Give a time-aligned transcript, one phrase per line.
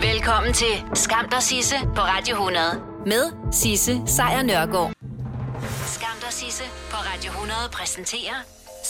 [0.00, 2.64] Velkommen til Skam der Sisse på Radio 100
[3.06, 4.92] med Sisse Sejr Nørgaard.
[5.86, 8.34] Skam der Sisse på Radio 100 præsenterer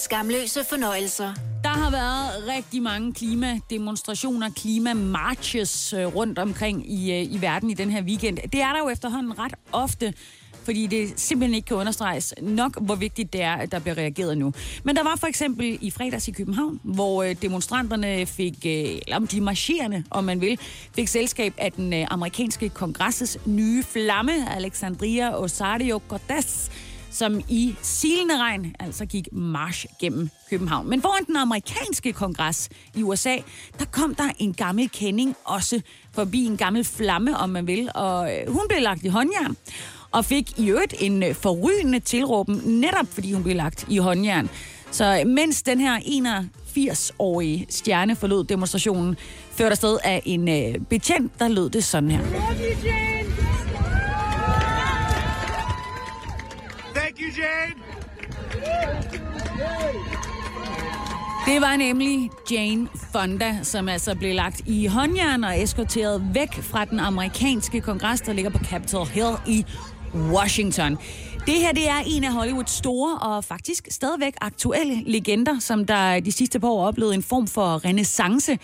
[0.05, 1.35] Skamløse fornøjelser.
[1.65, 7.75] Der har været rigtig mange klimademonstrationer, klimamarches øh, rundt omkring i, øh, i verden i
[7.75, 8.39] den her weekend.
[8.53, 10.15] Det er der jo efterhånden ret ofte
[10.67, 14.39] fordi det simpelthen ikke kan understreges nok, hvor vigtigt det er, at der bliver reageret
[14.39, 14.53] nu.
[14.85, 18.73] Men der var for eksempel i fredags i København, hvor øh, demonstranterne fik, øh,
[19.07, 20.59] eller de marcherende, om man vil,
[20.95, 26.71] fik selskab af den øh, amerikanske kongresses nye flamme, Alexandria Osario-Cortez,
[27.11, 30.91] som i silende regn altså gik march gennem København.
[30.91, 33.37] Men foran den amerikanske kongres i USA,
[33.79, 35.81] der kom der en gammel kending også
[36.13, 39.57] forbi en gammel flamme, om man vil, og hun blev lagt i håndjern
[40.17, 44.51] og fik i øvrigt en øh, forrygende tilråben, netop fordi hun blev lagt i håndjern.
[44.91, 49.17] Så mens den her 81-årige stjerne forlod demonstrationen,
[49.53, 52.21] førte afsted af en øh, betjent, der lød det sådan her.
[56.95, 57.83] Thank you, Jane!
[61.47, 66.85] Det var nemlig Jane Fonda, som altså blev lagt i håndjern og eskorteret væk fra
[66.85, 69.65] den amerikanske kongres, der ligger på Capitol Hill i
[70.15, 70.99] Washington.
[71.47, 76.21] Det her det er en af Hollywoods store og faktisk stadigvæk aktuelle legender, som der
[76.21, 78.59] de sidste par år oplevede en form for renaissance.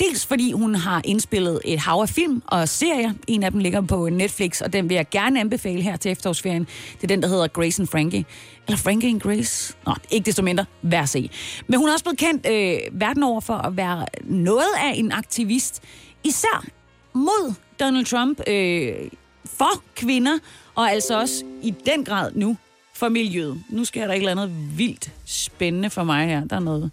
[0.00, 3.12] Dels fordi hun har indspillet et hav af film og serier.
[3.26, 6.66] En af dem ligger på Netflix, og den vil jeg gerne anbefale her til efterårsferien.
[6.94, 8.24] Det er den, der hedder Grace and Frankie.
[8.66, 9.74] Eller Frankie and Grace.
[9.86, 10.64] Nå, ikke desto mindre.
[10.82, 11.30] Vær at se.
[11.66, 15.12] Men hun er også blevet kendt øh, verden over for at være noget af en
[15.12, 15.82] aktivist.
[16.24, 16.64] Især
[17.12, 18.40] mod Donald Trump.
[18.48, 18.92] Øh,
[19.44, 20.38] for kvinder,
[20.74, 22.56] og altså også i den grad nu
[22.94, 23.62] for miljøet.
[23.68, 26.44] Nu sker der et eller andet vildt spændende for mig her.
[26.44, 26.90] Der er noget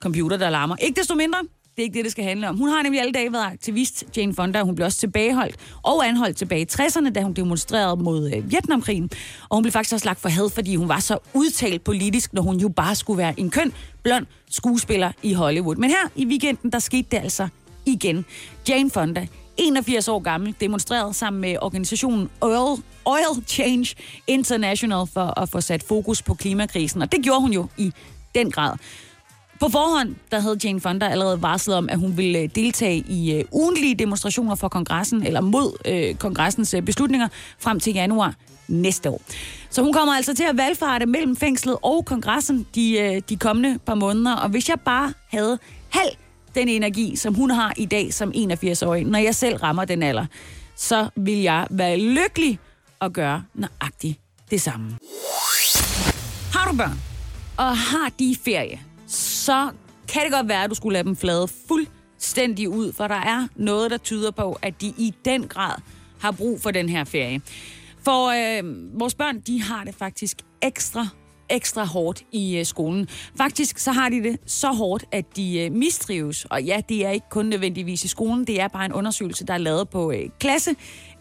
[0.00, 0.76] computer, der larmer.
[0.76, 1.38] Ikke desto mindre,
[1.76, 2.56] det er ikke det, det skal handle om.
[2.56, 4.62] Hun har nemlig alle dage været aktivist, Jane Fonda.
[4.62, 9.10] Hun blev også tilbageholdt og anholdt tilbage i 60'erne, da hun demonstrerede mod øh, Vietnamkrigen.
[9.48, 12.42] Og hun blev faktisk også lagt for had, fordi hun var så udtalt politisk, når
[12.42, 13.72] hun jo bare skulle være en køn,
[14.02, 15.76] blond skuespiller i Hollywood.
[15.76, 17.48] Men her i weekenden, der skete det altså
[17.86, 18.24] igen.
[18.68, 19.26] Jane Fonda,
[19.56, 23.94] 81 år gammel, demonstrerede sammen med organisationen Oil, Oil Change
[24.26, 27.02] International for at få sat fokus på klimakrisen.
[27.02, 27.92] Og det gjorde hun jo i
[28.34, 28.76] den grad.
[29.60, 33.34] På forhånd, der havde Jane Fonda allerede varslet om, at hun ville øh, deltage i
[33.34, 38.34] øh, ugentlige demonstrationer for kongressen, eller mod øh, kongressens øh, beslutninger, frem til januar
[38.68, 39.20] næste år.
[39.70, 43.78] Så hun kommer altså til at valgfarte mellem fængslet og kongressen de, øh, de kommende
[43.78, 44.36] par måneder.
[44.36, 45.58] Og hvis jeg bare havde
[45.88, 46.10] halv
[46.54, 50.26] den energi, som hun har i dag som 81-årig, når jeg selv rammer den alder,
[50.76, 52.58] så vil jeg være lykkelig
[53.00, 54.20] og gøre nøjagtigt
[54.50, 54.98] det samme.
[56.52, 57.00] Har du børn,
[57.56, 59.70] og har de ferie, så
[60.08, 63.48] kan det godt være, at du skulle lade dem flade fuldstændig ud, for der er
[63.56, 65.74] noget, der tyder på, at de i den grad
[66.20, 67.40] har brug for den her ferie.
[68.04, 71.08] For øh, vores børn, de har det faktisk ekstra
[71.48, 73.08] ekstra hårdt i øh, skolen.
[73.36, 76.44] Faktisk så har de det så hårdt, at de øh, mistrives.
[76.44, 79.54] Og ja, det er ikke kun nødvendigvis i skolen, det er bare en undersøgelse, der
[79.54, 80.70] er lavet på øh, klasse,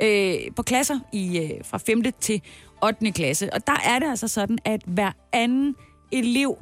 [0.02, 2.04] øh, på klasser i, øh, fra 5.
[2.20, 2.42] til
[2.84, 3.12] 8.
[3.12, 3.54] klasse.
[3.54, 5.76] Og der er det altså sådan, at hver anden
[6.12, 6.58] elev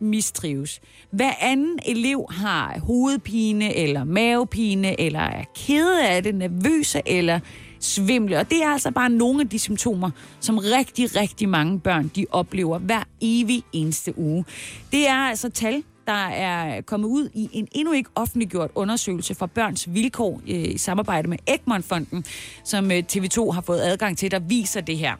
[0.00, 0.80] mistrives.
[1.10, 7.40] Hver anden elev har hovedpine eller mavepine, eller er ked af det, nervøse eller
[7.80, 8.38] svimle.
[8.38, 10.10] Og det er altså bare nogle af de symptomer,
[10.40, 14.44] som rigtig, rigtig mange børn de oplever hver evig eneste uge.
[14.92, 19.46] Det er altså tal, der er kommet ud i en endnu ikke offentliggjort undersøgelse fra
[19.46, 22.24] Børns Vilkår øh, i samarbejde med Egmont-fonden,
[22.64, 25.14] som øh, TV2 har fået adgang til, der viser det her.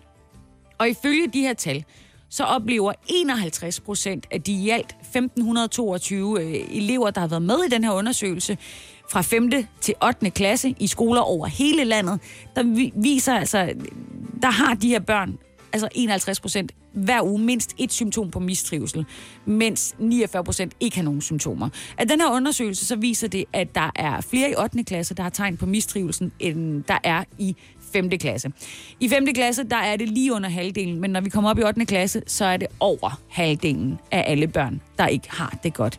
[0.78, 1.84] Og ifølge de her tal,
[2.31, 7.59] så oplever 51 procent af de i alt 1522 øh, elever, der har været med
[7.66, 8.59] i den her undersøgelse,
[9.10, 9.50] fra 5.
[9.81, 10.31] til 8.
[10.31, 12.21] klasse i skoler over hele landet,
[12.56, 13.72] der viser altså,
[14.43, 15.38] der har de her børn,
[15.72, 19.04] altså 51 procent, hver uge mindst et symptom på mistrivsel,
[19.44, 21.69] mens 49 procent ikke har nogen symptomer.
[21.98, 24.84] Af den her undersøgelse så viser det, at der er flere i 8.
[24.84, 27.57] klasse, der har tegn på mistrivelsen, end der er i
[27.92, 28.10] 5.
[28.10, 28.53] klasse.
[29.01, 29.27] I 5.
[29.34, 31.86] klasse, der er det lige under halvdelen, men når vi kommer op i 8.
[31.86, 35.98] klasse, så er det over halvdelen af alle børn, der ikke har det godt.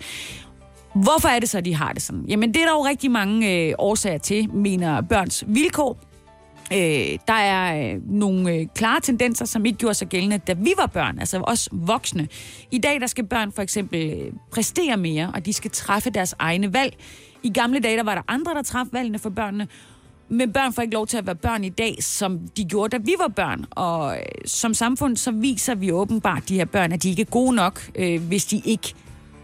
[0.94, 2.26] Hvorfor er det så, de har det sådan?
[2.28, 6.00] Jamen, det er der jo rigtig mange øh, årsager til, mener børns vilkår.
[6.74, 10.74] Øh, der er øh, nogle øh, klare tendenser, som ikke gjorde sig gældende, da vi
[10.78, 12.28] var børn, altså også voksne.
[12.72, 16.36] I dag der skal børn for eksempel øh, præstere mere, og de skal træffe deres
[16.40, 16.98] egne valg.
[17.44, 19.68] I gamle dage der var der andre, der træffede valgene for børnene,
[20.30, 23.04] men børn får ikke lov til at være børn i dag, som de gjorde, da
[23.04, 23.66] vi var børn.
[23.72, 27.26] Og øh, som samfund, så viser vi åbenbart de her børn, at de ikke er
[27.26, 28.94] gode nok, øh, hvis de ikke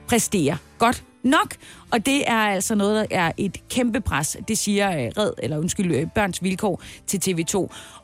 [0.07, 1.55] præsterer godt nok.
[1.91, 4.37] Og det er altså noget, der er et kæmpe pres.
[4.47, 7.55] Det siger øh, Red, eller undskyld, øh, Børns Vilkår til TV2.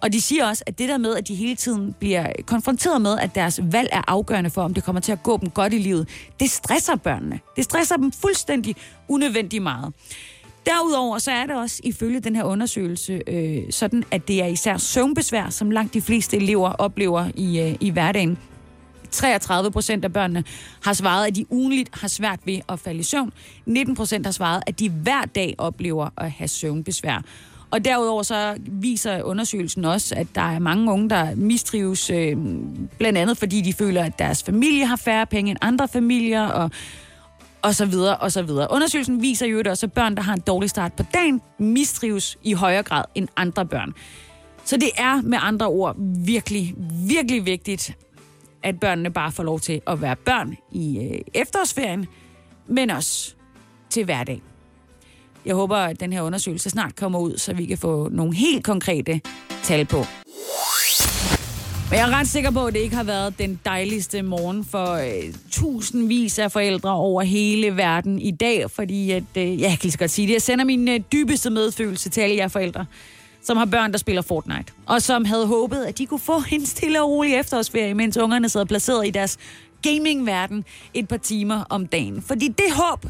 [0.02, 3.18] Og de siger også, at det der med, at de hele tiden bliver konfronteret med,
[3.20, 5.78] at deres valg er afgørende for, om det kommer til at gå dem godt i
[5.78, 6.10] livet,
[6.40, 7.40] det stresser børnene.
[7.56, 8.76] Det stresser dem fuldstændig
[9.08, 9.94] unødvendigt meget.
[10.66, 14.78] Derudover så er det også ifølge den her undersøgelse øh, sådan, at det er især
[14.78, 18.38] søvnbesvær, som langt de fleste elever oplever i, øh, i hverdagen.
[19.14, 20.44] 33 procent af børnene
[20.84, 23.34] har svaret, at de ugenligt har svært ved at falde i søvn.
[23.66, 27.24] 19 procent har svaret, at de hver dag oplever at have søvnbesvær.
[27.72, 32.38] Og derudover så viser undersøgelsen også, at der er mange unge, der mistrives, øh,
[32.98, 36.72] blandt andet fordi de føler, at deres familie har færre penge end andre familier, og
[37.64, 38.68] og så videre, og så videre.
[38.72, 42.54] Undersøgelsen viser jo også, at børn, der har en dårlig start på dagen, mistrives i
[42.54, 43.94] højere grad end andre børn.
[44.66, 45.96] Så det er med andre ord
[46.26, 46.74] virkelig,
[47.08, 47.98] virkelig vigtigt,
[48.64, 52.08] at børnene bare får lov til at være børn i øh, efterårsferien,
[52.68, 53.36] men også
[53.90, 54.42] til hverdag.
[55.46, 58.64] Jeg håber, at den her undersøgelse snart kommer ud, så vi kan få nogle helt
[58.64, 59.22] konkrete
[59.64, 59.98] tal på.
[61.90, 64.94] Men jeg er ret sikker på, at det ikke har været den dejligste morgen for
[64.94, 69.80] øh, tusindvis af forældre over hele verden i dag, fordi at, øh, ja, jeg kan
[69.82, 72.86] lige så godt sige det, jeg sender min øh, dybeste medfølelse til alle jer forældre,
[73.44, 76.66] som har børn, der spiller Fortnite, og som havde håbet, at de kunne få en
[76.66, 79.38] stille og rolig efterårsferie, mens ungerne sidder placeret i deres
[79.82, 82.22] gamingverden et par timer om dagen.
[82.22, 83.06] Fordi det håb,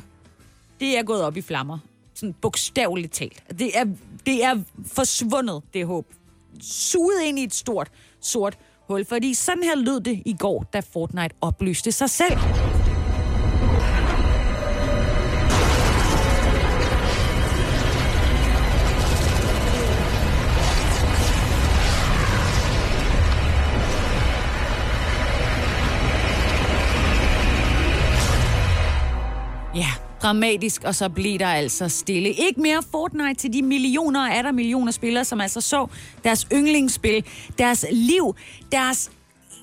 [0.80, 1.78] det er gået op i flammer.
[2.14, 3.44] Sådan bogstaveligt talt.
[3.60, 3.86] Det er,
[4.26, 4.62] det er
[4.94, 6.06] forsvundet, det håb.
[6.62, 7.92] Suget ind i et stort,
[8.22, 8.58] sort
[8.88, 9.06] hul.
[9.06, 12.73] Fordi sådan her lød det i går, da Fortnite oplyste sig selv.
[30.24, 32.30] Dramatisk, og så blev der altså stille.
[32.30, 35.88] Ikke mere Fortnite til de millioner af der millioner spillere, som altså så
[36.24, 37.26] deres yndlingsspil,
[37.58, 38.36] deres liv,
[38.72, 39.12] deres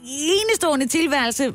[0.04, 1.54] enestående tilværelse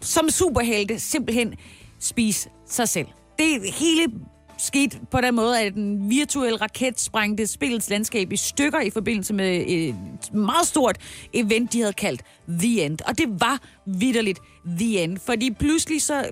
[0.00, 1.54] som superhelte simpelthen
[2.00, 3.06] spise sig selv.
[3.38, 4.12] Det hele
[4.58, 9.34] skete på den måde, at den virtuelle raket sprængte spillets landskab i stykker i forbindelse
[9.34, 9.94] med et
[10.32, 10.98] meget stort
[11.32, 12.98] event, de havde kaldt The End.
[13.06, 14.38] Og det var vidderligt
[14.78, 16.24] The End, fordi pludselig så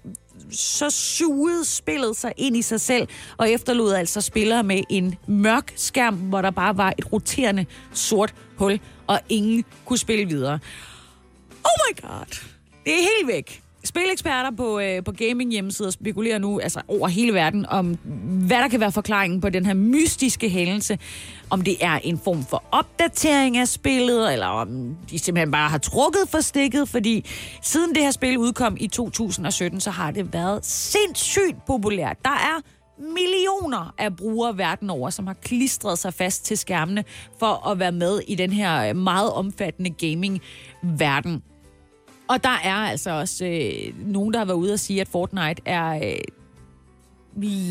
[0.50, 5.72] så sugede spillet sig ind i sig selv, og efterlod altså spillere med en mørk
[5.76, 10.58] skærm, hvor der bare var et roterende sort hul, og ingen kunne spille videre.
[11.64, 12.40] Oh my god!
[12.84, 13.62] Det er helt væk.
[13.86, 17.98] Spileksperter på, øh, på gaming hjemmesider spekulerer nu altså over hele verden om,
[18.46, 20.98] hvad der kan være forklaringen på den her mystiske hændelse.
[21.50, 25.78] Om det er en form for opdatering af spillet, eller om de simpelthen bare har
[25.78, 27.24] trukket for stikket, fordi
[27.62, 32.16] siden det her spil udkom i 2017, så har det været sindssygt populært.
[32.24, 32.60] Der er
[32.98, 37.04] millioner af brugere verden over, som har klistret sig fast til skærmene
[37.38, 41.42] for at være med i den her meget omfattende gaming-verden.
[42.28, 45.62] Og der er altså også øh, nogen, der har været ude og sige, at Fortnite
[45.64, 46.18] er øh,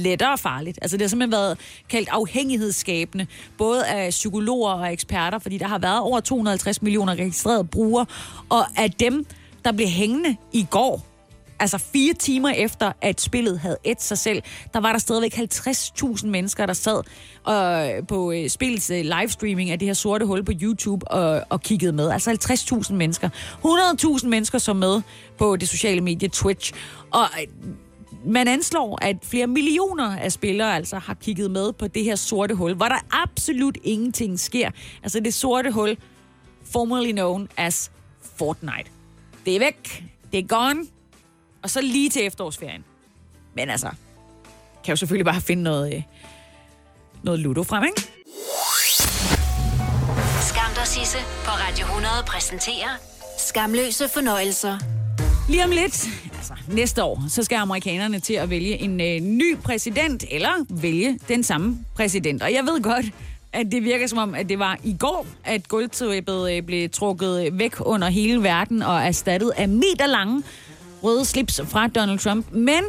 [0.04, 0.80] lettere farligt.
[0.82, 1.58] Altså det har simpelthen været
[1.90, 7.64] kaldt afhængighedsskabende, både af psykologer og eksperter, fordi der har været over 250 millioner registrerede
[7.64, 8.06] brugere,
[8.50, 9.26] og af dem,
[9.66, 11.06] der blev hængende i går,
[11.60, 14.44] altså fire timer efter, at spillet havde et sig selv,
[14.74, 17.02] der var der stadigvæk 50.000 mennesker, der sad
[17.44, 21.62] og, på øh, spillets øh, livestreaming af det her sorte hul på YouTube og, og
[21.62, 22.12] kiggede med.
[22.12, 22.32] Altså
[22.90, 23.30] 50.000 mennesker.
[24.20, 25.02] 100.000 mennesker som med
[25.38, 26.74] på det sociale medie Twitch.
[27.12, 27.48] Og øh,
[28.26, 32.56] man anslår, at flere millioner af spillere altså har kigget med på det her sorte
[32.56, 34.72] hul, hvor der absolut ingenting sker.
[35.04, 35.98] Altså det sorte hul,
[36.72, 37.92] formerly known as
[38.38, 38.90] Fortnite.
[39.46, 40.04] Det er væk.
[40.32, 40.86] Det er gone
[41.66, 42.84] og så lige til efterårsferien.
[43.56, 43.90] Men altså,
[44.84, 46.02] kan jo selvfølgelig bare finde noget, øh,
[47.24, 48.02] noget Ludo frem, ikke?
[50.42, 52.90] Skam dig, Sisse, på Radio 100 præsenterer
[53.38, 54.78] Skamløse fornøjelser.
[55.50, 59.58] Lige om lidt, altså næste år, så skal amerikanerne til at vælge en øh, ny
[59.58, 62.42] præsident, eller vælge den samme præsident.
[62.44, 63.06] Og jeg ved godt,
[63.54, 67.60] at det virker som om, at det var i går, at guldtæppet øh, blev trukket
[67.60, 70.44] væk under hele verden og erstattet af meterlange
[71.06, 72.52] røde slips fra Donald Trump.
[72.52, 72.84] Men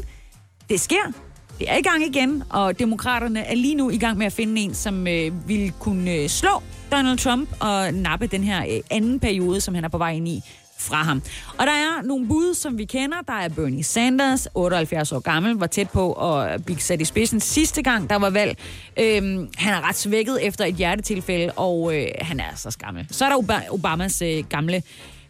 [0.68, 1.12] det sker.
[1.58, 4.60] Det er i gang igen, og demokraterne er lige nu i gang med at finde
[4.60, 9.20] en, som øh, vil kunne øh, slå Donald Trump og nappe den her øh, anden
[9.20, 10.42] periode, som han er på vej ind i
[10.78, 11.22] fra ham.
[11.58, 13.16] Og der er nogle bud, som vi kender.
[13.26, 17.40] Der er Bernie Sanders, 78 år gammel, var tæt på at blive sat i spidsen
[17.40, 18.58] sidste gang, der var valg.
[18.96, 23.06] Øhm, han er ret svækket efter et hjertetilfælde, og øh, han er altså så gammel.
[23.10, 24.82] Så er der Obamas øh, gamle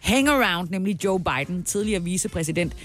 [0.07, 2.77] hangaround, nemlig Joe Biden, tidligere vicepræsident.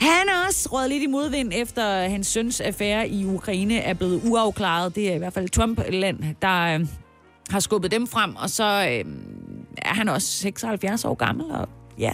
[0.00, 4.22] Han er også råd lidt i modvind, efter hans søns affære i Ukraine er blevet
[4.24, 4.94] uafklaret.
[4.94, 6.86] Det er i hvert fald Trump-land, der øh,
[7.50, 8.36] har skubbet dem frem.
[8.36, 9.12] Og så øh,
[9.76, 11.68] er han også 76 år gammel, og
[11.98, 12.12] ja,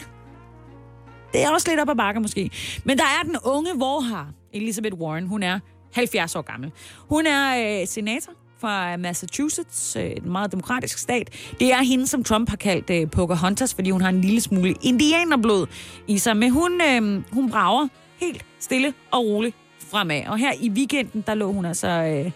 [1.33, 2.51] det er også lidt op ad bakke måske.
[2.85, 5.27] Men der er den unge vorhar, Elizabeth Warren.
[5.27, 5.59] Hun er
[5.93, 6.73] 70 år gammel.
[7.09, 8.33] Hun er øh, senator
[8.65, 11.31] fra Massachusetts, øh, en meget demokratisk stat.
[11.61, 14.75] Det er hende, som Trump har kaldt øh, Pocahontas, fordi hun har en lille smule
[14.83, 15.67] indianerblod
[16.09, 16.37] i sig.
[16.37, 17.89] Men hun, øh, hun brager
[18.21, 19.57] helt stille og roligt
[19.91, 20.23] fremad.
[20.27, 21.89] Og her i weekenden, der lå hun altså...
[21.89, 22.31] Øh,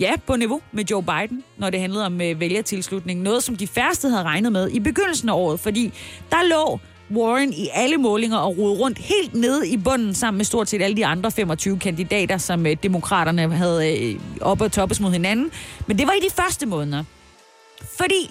[0.00, 3.22] ja, på niveau med Joe Biden, når det handlede om øh, vælgertilslutning.
[3.22, 5.92] Noget, som de færreste havde regnet med i begyndelsen af året, fordi
[6.30, 10.44] der lå Warren i alle målinger og rode rundt helt nede i bunden sammen med
[10.44, 15.00] stort set alle de andre 25 kandidater, som øh, demokraterne havde øh, op og toppes
[15.00, 15.50] mod hinanden.
[15.86, 17.04] Men det var i de første måneder.
[17.96, 18.30] Fordi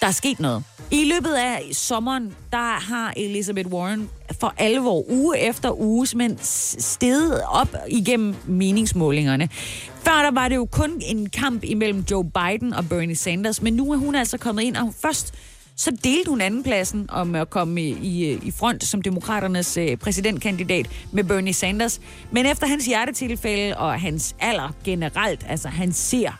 [0.00, 0.64] der er sket noget.
[0.90, 4.10] I løbet af sommeren, der har Elizabeth Warren
[4.40, 9.48] for alvor uge efter uge men steget op igennem meningsmålingerne.
[10.04, 13.72] Før der var det jo kun en kamp imellem Joe Biden og Bernie Sanders, men
[13.72, 15.34] nu er hun altså kommet ind, og først
[15.80, 19.96] så delte hun andenpladsen om at komme i, i, øh, i front som demokraternes øh,
[19.96, 22.00] præsidentkandidat med Bernie Sanders.
[22.30, 26.30] Men efter hans hjertetilfælde og hans alder generelt, altså han ser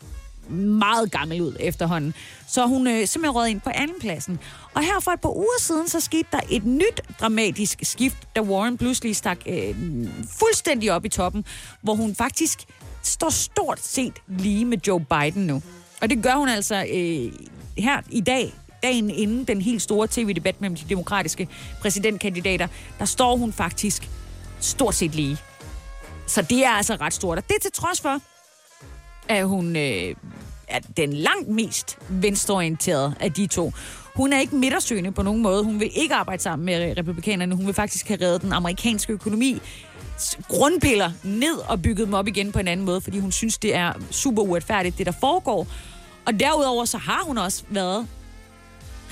[0.58, 2.14] meget gammel ud efterhånden,
[2.48, 4.38] så hun øh, simpelthen røget ind på andenpladsen.
[4.74, 8.40] Og her for et par uger siden, så skete der et nyt dramatisk skift, da
[8.40, 9.74] Warren pludselig stak øh,
[10.38, 11.44] fuldstændig op i toppen,
[11.82, 12.64] hvor hun faktisk
[13.02, 15.62] står stort set lige med Joe Biden nu.
[16.02, 17.32] Og det gør hun altså øh,
[17.78, 21.48] her i dag, dagen inden den helt store tv-debat mellem de demokratiske
[21.80, 22.68] præsidentkandidater,
[22.98, 24.10] der står hun faktisk
[24.60, 25.36] stort set lige.
[26.26, 27.38] Så det er altså ret stort.
[27.38, 28.20] Og det til trods for,
[29.28, 30.14] at hun øh,
[30.68, 33.72] er den langt mest venstreorienterede af de to.
[34.14, 35.64] Hun er ikke midtersøgende på nogen måde.
[35.64, 37.54] Hun vil ikke arbejde sammen med republikanerne.
[37.54, 39.60] Hun vil faktisk have reddet den amerikanske økonomi
[40.48, 43.74] grundpiller ned og bygget dem op igen på en anden måde, fordi hun synes, det
[43.74, 45.66] er super uretfærdigt, det der foregår.
[46.26, 48.06] Og derudover så har hun også været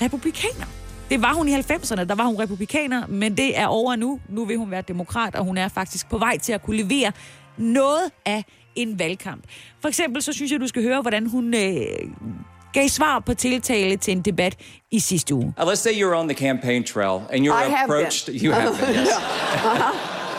[0.01, 0.65] republikaner.
[1.09, 4.19] Det var hun i 90'erne, der var hun republikaner, men det er over nu.
[4.29, 7.11] Nu vil hun være demokrat, og hun er faktisk på vej til at kunne levere
[7.57, 8.43] noget af
[8.75, 9.43] en valgkamp.
[9.81, 11.73] For eksempel så synes jeg, du skal høre, hvordan hun øh,
[12.73, 14.55] gav svar på tiltale til en debat
[14.91, 15.53] i sidste uge.
[15.61, 18.25] Uh, let's say you're on the campaign trail and you're I approached.
[18.27, 19.07] Have you have been, yes.
[19.07, 19.93] uh-huh.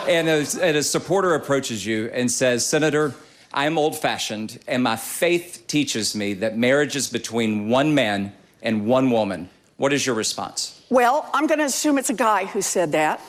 [0.09, 3.13] and, a, and a supporter approaches you and says, Senator,
[3.53, 8.87] I'm old fashioned, and my faith teaches me that marriage is between one man and
[8.87, 9.49] one woman.
[9.77, 10.81] What is your response?
[10.91, 13.21] Well, I'm going to assume it's a guy who said that.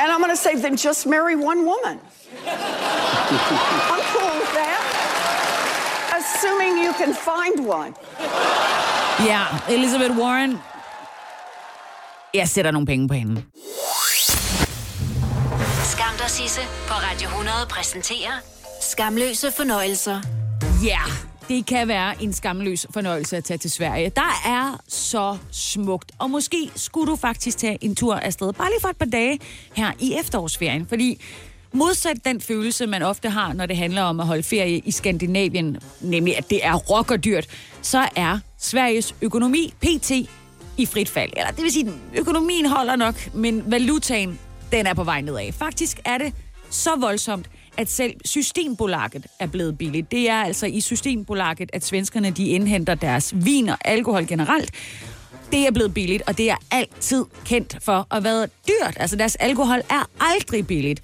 [0.00, 1.98] and I'm going to say, then just marry one woman.
[2.46, 4.80] I'm cool with that.
[6.18, 7.94] Assuming you can find one.
[9.26, 10.58] Ja, Elizabeth Warren.
[12.34, 13.42] Jeg sætter nogle penge på hende.
[15.84, 18.32] Skam dig, Sisse, på Radio 100 præsenterer
[18.80, 20.20] Skamløse fornøjelser.
[20.84, 21.10] Ja, yeah,
[21.50, 24.12] det kan være en skamløs fornøjelse at tage til Sverige.
[24.16, 28.80] Der er så smukt, og måske skulle du faktisk tage en tur afsted, bare lige
[28.80, 29.38] for et par dage
[29.74, 31.20] her i efterårsferien, fordi
[31.72, 35.78] Modsat den følelse, man ofte har, når det handler om at holde ferie i Skandinavien,
[36.00, 37.46] nemlig at det er rockerdyrt,
[37.82, 40.10] så er Sveriges økonomi pt.
[40.76, 41.30] i frit fald.
[41.36, 44.38] Eller det vil sige, at økonomien holder nok, men valutaen,
[44.72, 45.52] den er på vej nedad.
[45.52, 46.32] Faktisk er det
[46.70, 50.10] så voldsomt, at selv Systembolaget er blevet billigt.
[50.10, 54.70] Det er altså i Systembolaget, at svenskerne de indhenter deres vin og alkohol generelt.
[55.52, 58.96] Det er blevet billigt, og det er altid kendt for at være dyrt.
[58.96, 61.02] Altså deres alkohol er aldrig billigt.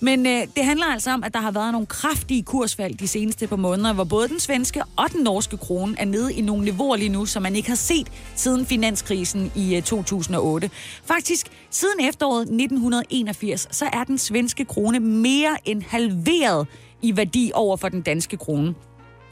[0.00, 3.46] Men øh, det handler altså om, at der har været nogle kraftige kursfald de seneste
[3.46, 6.96] par måneder, hvor både den svenske og den norske krone er nede i nogle niveauer
[6.96, 10.70] lige nu, som man ikke har set siden finanskrisen i øh, 2008.
[11.04, 16.66] Faktisk, siden efteråret 1981, så er den svenske krone mere end halveret
[17.02, 18.74] i værdi over for den danske krone.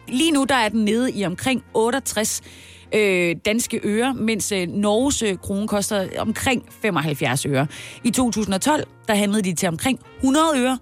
[0.08, 2.42] Lige nu der er den nede i omkring 68
[2.94, 7.66] øh, danske øre, mens øh, Norges øh, krone koster omkring 75 øre.
[8.04, 10.78] I 2012, der handlede de til omkring 100 øre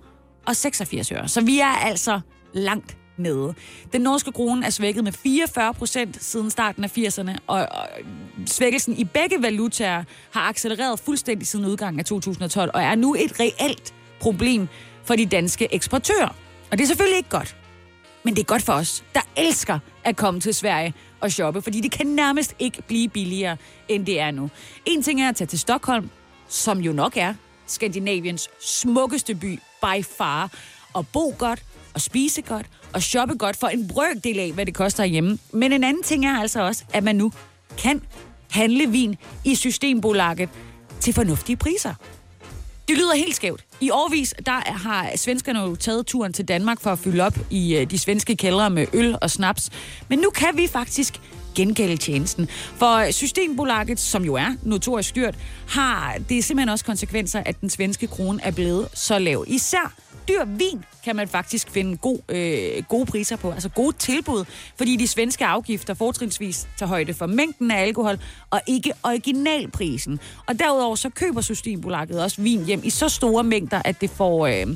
[0.46, 1.28] og 86 øre.
[1.28, 2.20] Så vi er altså
[2.52, 3.54] langt nede.
[3.92, 7.88] Den norske krone er svækket med 44 procent siden starten af 80'erne, og, og
[8.46, 13.40] svækkelsen i begge valutaer har accelereret fuldstændig siden udgangen af 2012, og er nu et
[13.40, 14.68] reelt problem
[15.04, 16.36] for de danske eksportører.
[16.70, 17.56] Og det er selvfølgelig ikke godt.
[18.24, 21.80] Men det er godt for os, der elsker at komme til Sverige og shoppe, fordi
[21.80, 23.56] det kan nærmest ikke blive billigere,
[23.88, 24.50] end det er nu.
[24.86, 26.10] En ting er at tage til Stockholm,
[26.48, 27.34] som jo nok er
[27.66, 30.50] Skandinaviens smukkeste by by far,
[30.92, 31.62] og bo godt,
[31.94, 35.38] og spise godt, og shoppe godt for en brøkdel af, hvad det koster hjemme.
[35.52, 37.32] Men en anden ting er altså også, at man nu
[37.78, 38.02] kan
[38.50, 40.48] handle vin i Systembolaget
[41.00, 41.94] til fornuftige priser.
[42.88, 43.64] Det lyder helt skævt.
[43.80, 47.76] I årvis, der har svenskerne jo taget turen til Danmark for at fylde op i
[47.76, 49.70] øh, de svenske kældre med øl og snaps.
[50.08, 51.20] Men nu kan vi faktisk
[51.54, 52.48] gengælde tjenesten.
[52.76, 55.34] For øh, Systembolaget, som jo er notorisk dyrt,
[55.68, 59.44] har det simpelthen også konsekvenser, at den svenske krone er blevet så lav.
[59.48, 59.94] Især
[60.28, 64.44] dyr vin kan man faktisk finde god, øh, gode priser på, altså gode tilbud,
[64.76, 68.18] fordi de svenske afgifter fortrinsvis tager højde for mængden af alkohol
[68.50, 70.20] og ikke originalprisen.
[70.46, 74.46] Og derudover så køber Systembolaget også vin hjem i så store mængder, at det får,
[74.46, 74.66] øh,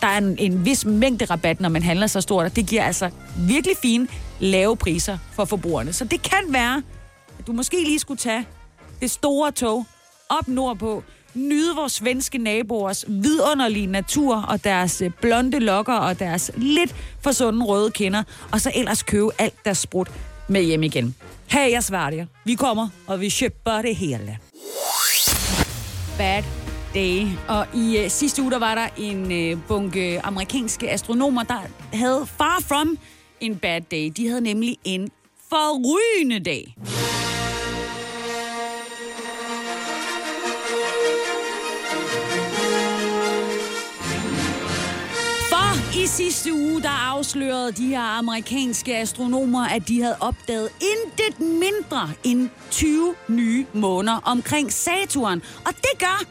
[0.00, 2.84] der er en, en vis mængde rabat, når man handler så stort, og det giver
[2.84, 4.08] altså virkelig fine
[4.40, 5.92] lave priser for forbrugerne.
[5.92, 6.82] Så det kan være,
[7.38, 8.46] at du måske lige skulle tage
[9.00, 9.86] det store tog
[10.28, 16.50] op nordpå, nyde vores svenske naboers vidunderlige natur og deres øh, blonde lokker og deres
[16.56, 18.22] lidt for sunde røde kinder,
[18.52, 20.10] og så ellers købe alt der sprut
[20.48, 21.14] med hjem igen.
[21.46, 22.26] Hey, jeg svarer jer.
[22.44, 24.38] Vi kommer, og vi køber det hele.
[26.18, 26.42] Bad
[26.94, 27.26] Day.
[27.48, 31.60] Og i øh, sidste uge, der var der en øh, bunke amerikanske astronomer, der
[31.92, 32.98] havde far from
[33.40, 34.12] en bad day.
[34.16, 35.10] De havde nemlig en
[35.50, 36.76] forrygende dag.
[45.94, 52.10] I sidste uge, der afslørede de her amerikanske astronomer, at de havde opdaget intet mindre
[52.24, 55.42] end 20 nye måner omkring Saturn.
[55.66, 56.24] Og det gør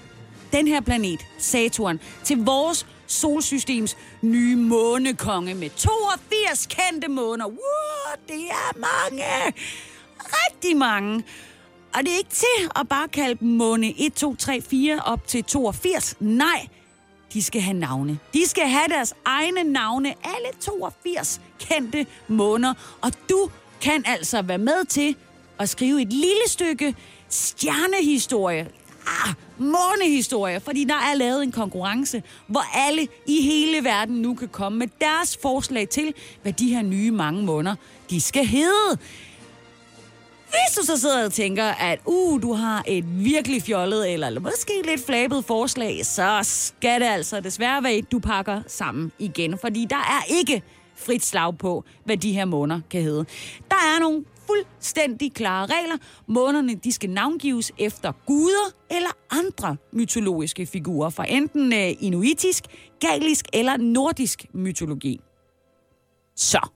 [0.52, 7.46] den her planet, Saturn, til vores solsystems nye månekonge med 82 kendte måner.
[7.46, 9.24] Wow, det er mange!
[10.20, 11.24] Rigtig mange.
[11.94, 15.28] Og det er ikke til at bare kalde dem måne 1, 2, 3, 4 op
[15.28, 16.16] til 82.
[16.20, 16.68] Nej,
[17.34, 18.20] de skal have navne.
[18.34, 22.74] De skal have deres egne navne, alle 82 kendte måneder.
[23.02, 23.50] Og du
[23.82, 25.16] kan altså være med til
[25.60, 26.96] at skrive et lille stykke
[27.30, 28.68] stjernehistorie.
[29.08, 34.48] Ah, månehistorie, fordi der er lavet en konkurrence, hvor alle i hele verden nu kan
[34.48, 37.76] komme med deres forslag til, hvad de her nye mange måneder,
[38.10, 38.98] de skal hedde.
[40.50, 44.82] Hvis du så sidder og tænker, at uh, du har et virkelig fjollet eller måske
[44.86, 49.58] lidt flabet forslag, så skal det altså desværre være et, du pakker sammen igen.
[49.58, 50.64] Fordi der er ikke
[50.96, 53.26] frit slag på, hvad de her måneder kan hedde.
[53.70, 55.98] Der er nogle fuldstændig klare regler.
[56.28, 62.64] Månerne de skal navngives efter guder eller andre mytologiske figurer fra enten øh, inuitisk,
[63.00, 65.20] galisk eller nordisk mytologi.
[66.36, 66.68] Så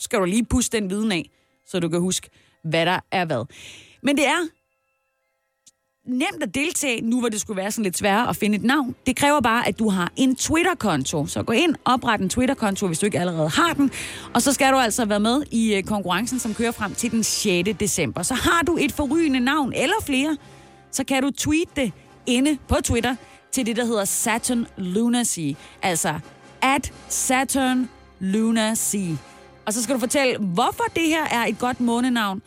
[0.00, 1.30] skal du lige puste den viden af,
[1.66, 2.30] så du kan huske,
[2.70, 3.44] hvad der er hvad.
[4.02, 4.48] Men det er
[6.06, 8.94] nemt at deltage, nu hvor det skulle være sådan lidt sværere at finde et navn.
[9.06, 11.26] Det kræver bare, at du har en Twitter-konto.
[11.26, 13.90] Så gå ind, opret en Twitter-konto, hvis du ikke allerede har den.
[14.34, 17.22] Og så skal du altså være med i øh, konkurrencen, som kører frem til den
[17.24, 17.68] 6.
[17.80, 18.22] december.
[18.22, 20.36] Så har du et forrygende navn eller flere,
[20.92, 21.92] så kan du tweete det
[22.26, 23.16] inde på Twitter
[23.52, 25.50] til det, der hedder Saturn Lunacy.
[25.82, 26.14] Altså
[26.62, 27.88] at Saturn
[28.20, 28.96] Lunacy.
[29.66, 32.42] Og så skal du fortælle, hvorfor det her er et godt månenavn,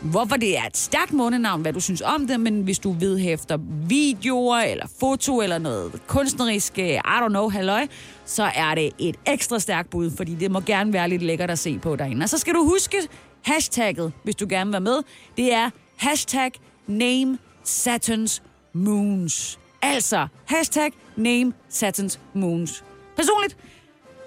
[0.00, 3.58] hvorfor det er et stærkt månenavn, hvad du synes om det, men hvis du vedhæfter
[3.88, 7.86] videoer eller foto eller noget kunstnerisk, øh, I don't know, halløj,
[8.26, 11.58] så er det et ekstra stærkt bud, fordi det må gerne være lidt lækkert at
[11.58, 12.24] se på derinde.
[12.24, 12.96] Og så skal du huske
[13.42, 14.98] hashtagget, hvis du gerne vil være med.
[15.36, 16.50] Det er hashtag
[16.86, 18.40] name Saturn's
[18.72, 19.58] moons.
[19.82, 22.84] Altså, hashtag name Saturn's moons.
[23.16, 23.56] Personligt,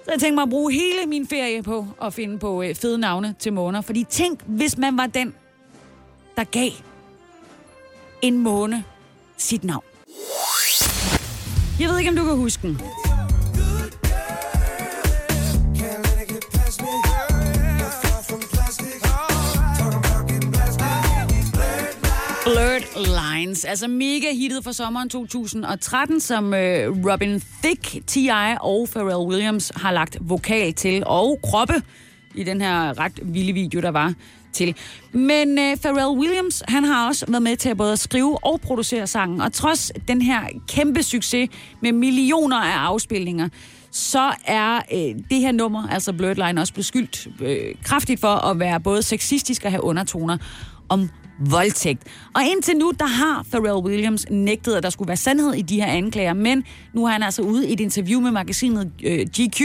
[0.04, 2.98] så jeg tænkte mig at bruge hele min ferie på at finde på øh, fede
[2.98, 3.80] navne til måner.
[3.80, 5.34] Fordi tænk, hvis man var den,
[6.36, 6.70] der gav
[8.22, 8.84] en måne
[9.36, 9.84] sit navn.
[11.80, 12.80] Jeg ved ikke, om du kan huske den.
[22.44, 28.56] Blurred Lines, altså mega hittet for sommeren 2013, som øh, Robin Thicke, T.I.
[28.60, 31.82] og Pharrell Williams har lagt vokal til, og kroppe
[32.34, 34.14] i den her ret vilde video, der var
[34.52, 34.76] til.
[35.12, 39.06] Men øh, Pharrell Williams, han har også været med til at både skrive og producere
[39.06, 43.48] sangen, og trods den her kæmpe succes med millioner af afspilninger,
[43.90, 48.58] så er øh, det her nummer, altså Blurred Line, også beskyldt øh, kraftigt for at
[48.58, 50.38] være både sexistisk og have undertoner
[50.88, 52.02] om voldtægt.
[52.34, 55.80] Og indtil nu, der har Pharrell Williams nægtet, at der skulle være sandhed i de
[55.80, 59.60] her anklager, men nu er han altså ude i et interview med magasinet øh, GQ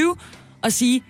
[0.61, 1.03] og sige,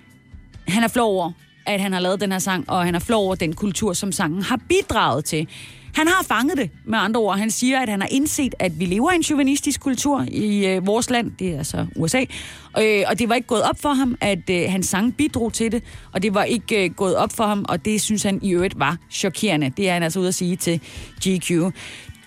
[0.67, 1.32] han er flov over,
[1.65, 4.12] at han har lavet den her sang, og han er flov over den kultur, som
[4.12, 5.48] sangen har bidraget til.
[5.95, 7.38] Han har fanget det, med andre ord.
[7.38, 10.88] Han siger, at han har indset, at vi lever i en chauvinistisk kultur i øh,
[10.88, 12.25] vores land, det er altså USA,
[12.80, 15.71] øh, og det var ikke gået op for ham, at øh, hans sang bidrog til
[15.71, 18.52] det, og det var ikke øh, gået op for ham, og det synes han i
[18.52, 19.69] øvrigt var chokerende.
[19.78, 20.82] Det er han altså ude at sige til
[21.28, 21.52] GQ.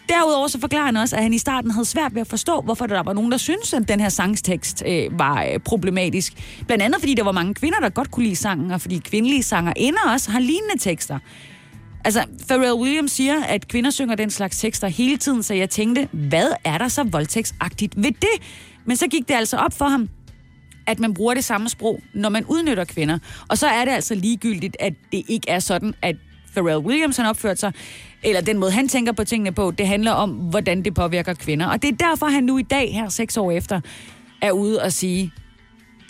[0.08, 2.86] Derudover så forklarer han også, at han i starten havde svært ved at forstå, hvorfor
[2.86, 6.32] der var nogen, der syntes, at den her sangstekst øh, var øh, problematisk.
[6.66, 9.42] Blandt andet fordi der var mange kvinder, der godt kunne lide sangen, og fordi kvindelige
[9.42, 11.18] sanger ender også har lignende tekster.
[12.04, 16.08] Altså, Pharrell Williams siger, at kvinder synger den slags tekster hele tiden, så jeg tænkte,
[16.12, 18.42] hvad er der så voldtægtsagtigt ved det?
[18.84, 20.08] Men så gik det altså op for ham,
[20.86, 23.18] at man bruger det samme sprog, når man udnytter kvinder.
[23.48, 26.16] Og så er det altså ligegyldigt, at det ikke er sådan, at
[26.52, 27.72] Pharrell Williams han opført sig,
[28.22, 31.66] eller den måde, han tænker på tingene på, det handler om, hvordan det påvirker kvinder.
[31.66, 33.80] Og det er derfor, han nu i dag, her seks år efter,
[34.42, 35.32] er ude og sige,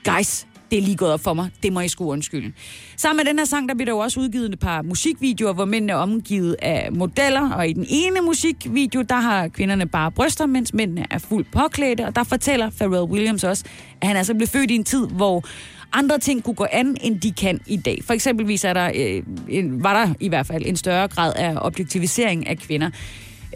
[0.05, 2.53] guys, det er lige gået op for mig, det må I sgu undskylde.
[2.97, 5.65] Sammen med den her sang, der bliver der jo også udgivet et par musikvideoer, hvor
[5.65, 10.47] mændene er omgivet af modeller, og i den ene musikvideo, der har kvinderne bare bryster,
[10.47, 13.65] mens mændene er fuldt påklædte, og der fortæller Pharrell Williams også,
[14.01, 15.45] at han altså blev født i en tid, hvor
[15.93, 17.99] andre ting kunne gå an, end de kan i dag.
[18.05, 21.55] For eksempelvis er der, øh, en, var der i hvert fald en større grad af
[21.57, 22.91] objektivisering af kvinder.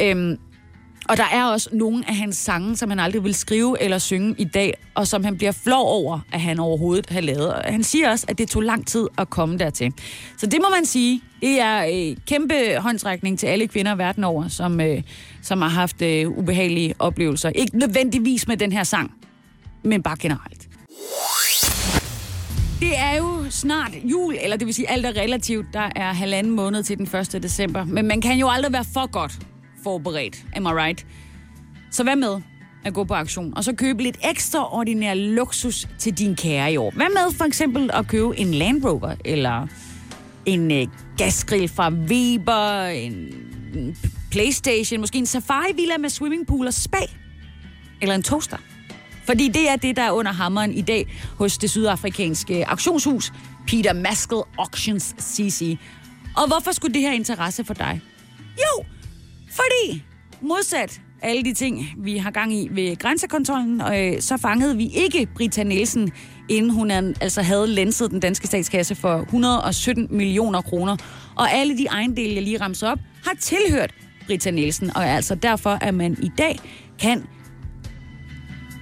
[0.00, 0.38] Øhm,
[1.08, 4.34] og der er også nogle af hans sange, som han aldrig vil skrive eller synge
[4.38, 7.54] i dag, og som han bliver flov over, at han overhovedet har lavet.
[7.54, 9.92] Og han siger også, at det tog lang tid at komme dertil.
[10.38, 14.48] Så det må man sige, det er øh, kæmpe håndtrækning til alle kvinder verden over,
[14.48, 15.02] som, øh,
[15.42, 17.48] som har haft øh, ubehagelige oplevelser.
[17.48, 19.12] Ikke nødvendigvis med den her sang,
[19.82, 20.68] men bare generelt.
[22.80, 25.66] Det er jo snart jul, eller det vil sige alt er relativt.
[25.72, 27.42] Der er halvanden måned til den 1.
[27.42, 27.84] december.
[27.84, 29.38] Men man kan jo aldrig være for godt
[29.86, 30.44] forberedt.
[30.56, 31.06] Am I right?
[31.90, 32.40] Så hvad med
[32.84, 36.90] at gå på aktion, og så købe lidt ekstraordinær luksus til din kære i år?
[36.90, 39.66] Hvad med for eksempel at købe en Land Rover, eller
[40.46, 40.86] en øh,
[41.18, 43.12] gasgrill fra Weber, en,
[43.74, 43.96] en
[44.30, 47.02] Playstation, måske en safari-villa med swimmingpool og spa,
[48.02, 48.56] eller en toaster?
[49.24, 53.32] Fordi det er det, der er under hammeren i dag hos det sydafrikanske auktionshus,
[53.66, 55.78] Peter Maskell Auctions CC.
[56.36, 58.00] Og hvorfor skulle det her interesse for dig?
[58.58, 58.84] Jo,
[59.56, 60.02] fordi
[60.40, 65.28] modsat alle de ting, vi har gang i ved grænsekontrollen, øh, så fangede vi ikke
[65.34, 66.12] Brita Nielsen,
[66.48, 70.96] inden hun altså havde lenset den danske statskasse for 117 millioner kroner.
[71.36, 73.94] Og alle de ejendele, jeg lige ramser op, har tilhørt
[74.26, 76.58] Brita Nielsen, og altså derfor, at man i dag
[76.98, 77.26] kan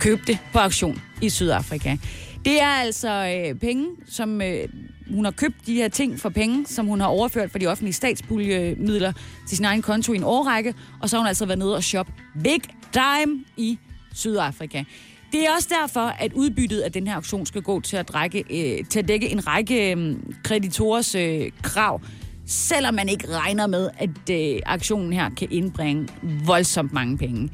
[0.00, 1.96] købe det på auktion i Sydafrika.
[2.44, 3.08] Det er altså
[3.48, 4.68] øh, penge, som øh,
[5.10, 7.92] hun har købt de her ting for penge, som hun har overført fra de offentlige
[7.92, 9.12] statspuljemidler
[9.48, 11.84] til sin egen konto i en årrække, og så har hun altså været nede og
[11.84, 12.06] shop
[12.42, 13.78] big time i
[14.14, 14.84] Sydafrika.
[15.32, 18.44] Det er også derfor, at udbyttet af den her auktion skal gå til at, drække,
[18.50, 22.00] øh, til at dække en række øh, kreditorers øh, krav,
[22.46, 26.08] selvom man ikke regner med, at øh, aktionen her kan indbringe
[26.46, 27.50] voldsomt mange penge.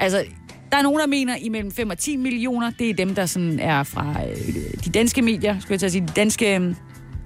[0.00, 0.24] Altså,
[0.72, 2.70] der er nogen, der mener imellem 5 og 10 millioner.
[2.78, 6.06] Det er dem, der sådan er fra øh, de danske medier, skulle jeg til sige,
[6.06, 6.74] de danske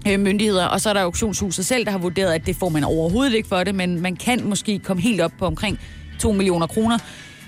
[0.08, 0.66] øh, myndigheder.
[0.66, 3.48] Og så er der auktionshuset selv, der har vurderet, at det får man overhovedet ikke
[3.48, 5.78] for det, men man kan måske komme helt op på omkring
[6.18, 6.98] 2 millioner kroner.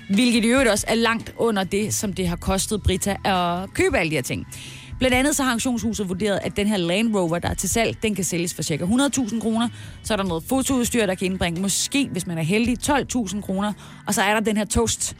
[0.09, 3.97] Hvilket i øvrigt også er langt under det, som det har kostet Brita at købe
[3.97, 4.47] alle de her ting.
[4.99, 8.03] Blandt andet så har auktionshuset vurderet, at den her Land Rover, der er til salg,
[8.03, 8.75] den kan sælges for ca.
[8.75, 9.69] 100.000 kroner.
[10.03, 13.73] Så er der noget fotoudstyr, der kan indbringe måske, hvis man er heldig, 12.000 kroner.
[14.07, 15.15] Og så er der den her toast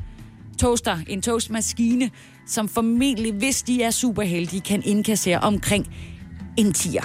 [0.57, 2.09] toaster, en toastmaskine,
[2.47, 5.87] som formentlig, hvis de er super heldige, kan indkassere omkring
[6.57, 7.03] en tier.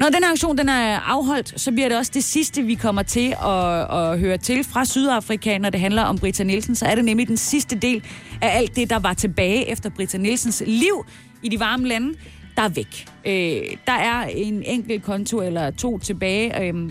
[0.00, 3.34] Når den auktion den er afholdt, så bliver det også det sidste, vi kommer til
[3.44, 6.74] at, at høre til fra Sydafrika, når det handler om Britta Nielsen.
[6.74, 8.02] Så er det nemlig den sidste del
[8.42, 11.06] af alt det, der var tilbage efter Britta Nielsens liv
[11.42, 12.14] i de varme lande,
[12.56, 13.06] der er væk.
[13.26, 16.90] Øh, der er en enkelt konto eller to tilbage, øh,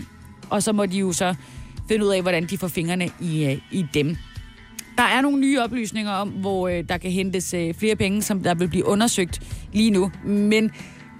[0.50, 1.34] og så må de jo så
[1.88, 4.16] finde ud af, hvordan de får fingrene i, øh, i dem.
[4.98, 8.42] Der er nogle nye oplysninger om, hvor øh, der kan hentes øh, flere penge, som
[8.42, 9.40] der vil blive undersøgt
[9.72, 10.10] lige nu.
[10.24, 10.70] Men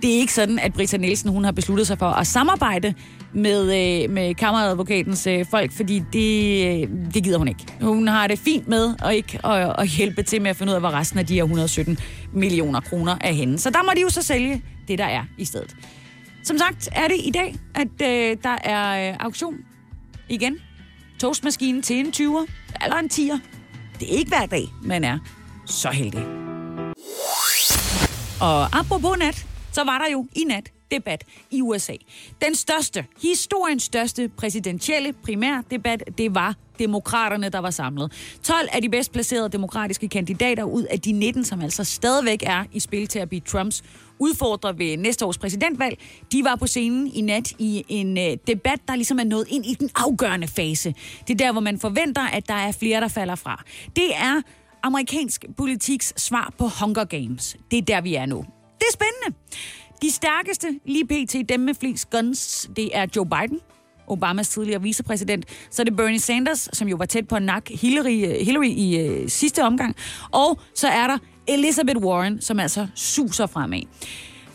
[0.02, 2.94] det er ikke sådan, at Britta Nielsen hun har besluttet sig for at samarbejde
[3.32, 7.64] med, øh, med kammeradvokatens øh, folk, fordi det, øh, det gider hun ikke.
[7.80, 10.74] Hun har det fint med at ikke at, at hjælpe til med at finde ud
[10.74, 11.98] af, hvor resten af de her 117
[12.32, 13.58] millioner kroner er henne.
[13.58, 15.76] Så der må de jo så sælge det, der er i stedet.
[16.42, 19.54] Som sagt er det i dag, at øh, der er øh, auktion
[20.28, 20.56] igen.
[21.20, 22.46] Toastmaskinen til en 20'er
[22.84, 23.55] eller en 10'er.
[24.00, 25.18] Det er ikke hver dag, man er
[25.66, 26.24] så heldig.
[28.40, 31.92] Og apropos nat, så var der jo i nat debat i USA.
[32.42, 38.12] Den største, historiens største præsidentielle primærdebat, det var demokraterne, der var samlet.
[38.42, 42.64] 12 af de bedst placerede demokratiske kandidater ud af de 19, som altså stadigvæk er
[42.72, 43.82] i spil til at blive Trumps
[44.18, 45.98] udfordrer ved næste års præsidentvalg,
[46.32, 49.66] de var på scenen i nat i en øh, debat, der ligesom er nået ind
[49.66, 50.94] i den afgørende fase.
[51.28, 53.64] Det er der, hvor man forventer, at der er flere, der falder fra.
[53.96, 54.42] Det er
[54.82, 57.56] amerikansk politiks svar på Hunger Games.
[57.70, 58.44] Det er der, vi er nu.
[58.78, 59.38] Det er spændende.
[60.02, 61.48] De stærkeste lige pt.
[61.48, 63.60] dem med flest guns, det er Joe Biden
[64.08, 65.44] Obamas tidligere vicepræsident.
[65.70, 68.68] Så er det Bernie Sanders, som jo var tæt på at nakke Hillary, øh, Hillary
[68.68, 69.96] i øh, sidste omgang.
[70.30, 73.82] Og så er der Elizabeth Warren, som altså suser fremad.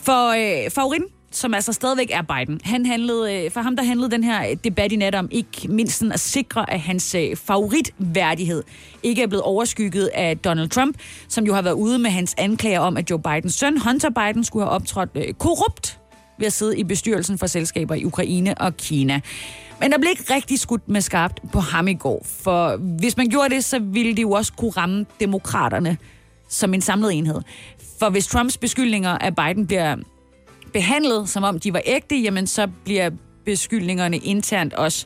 [0.02, 2.62] For øh, favoritten som altså stadigvæk er Biden.
[2.64, 6.04] Han handlede, øh, for ham der handlede den her debat i nat om ikke mindst
[6.14, 8.64] at sikre, at hans øh, favoritværdighed
[9.04, 12.80] ikke er blevet overskygget af Donald Trump, som jo har været ude med hans anklager
[12.80, 16.01] om, at Joe Bidens søn, Hunter Biden, skulle have optrådt øh, korrupt
[16.42, 19.22] ved at sidde i bestyrelsen for selskaber i Ukraine og Kina.
[19.80, 23.28] Men der blev ikke rigtig skudt med skarpt på ham i går, for hvis man
[23.28, 25.98] gjorde det, så ville det jo også kunne ramme demokraterne
[26.50, 27.42] som en samlet enhed.
[28.00, 29.96] For hvis Trumps beskyldninger af Biden bliver
[30.74, 33.10] behandlet, som om de var ægte, jamen så bliver
[33.46, 35.06] beskyldningerne internt også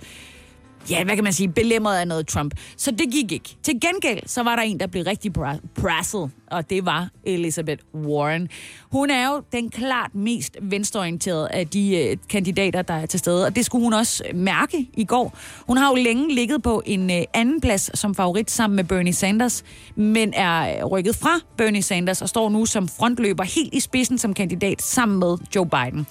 [0.89, 2.53] ja, hvad kan man sige, belemret af noget Trump.
[2.77, 3.57] Så det gik ikke.
[3.63, 5.33] Til gengæld, så var der en, der blev rigtig
[5.75, 8.49] prasset, og det var Elizabeth Warren.
[8.91, 13.45] Hun er jo den klart mest venstreorienterede af de øh, kandidater, der er til stede,
[13.45, 15.37] og det skulle hun også mærke i går.
[15.67, 19.13] Hun har jo længe ligget på en øh, anden plads som favorit sammen med Bernie
[19.13, 19.63] Sanders,
[19.95, 24.17] men er øh, rykket fra Bernie Sanders og står nu som frontløber helt i spidsen
[24.17, 26.07] som kandidat sammen med Joe Biden.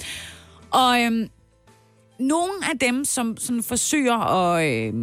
[0.71, 1.29] Og øhm,
[2.19, 4.95] nogle af dem, som sådan forsøger at øh,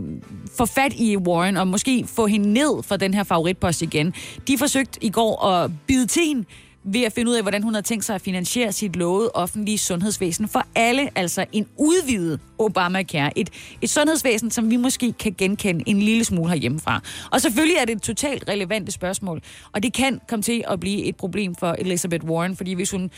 [0.58, 4.14] få fat i Warren og måske få hende ned for den her favoritpost igen,
[4.48, 6.46] de forsøgte i går at bide til hende
[6.84, 9.78] ved at finde ud af, hvordan hun har tænkt sig at finansiere sit lovede offentlige
[9.78, 13.38] sundhedsvæsen for alle, altså en udvidet Obamacare.
[13.38, 13.50] Et,
[13.82, 17.02] et sundhedsvæsen, som vi måske kan genkende en lille smule herhjemmefra.
[17.32, 21.04] Og selvfølgelig er det et totalt relevant spørgsmål, og det kan komme til at blive
[21.04, 23.12] et problem for Elizabeth Warren, fordi hvis hun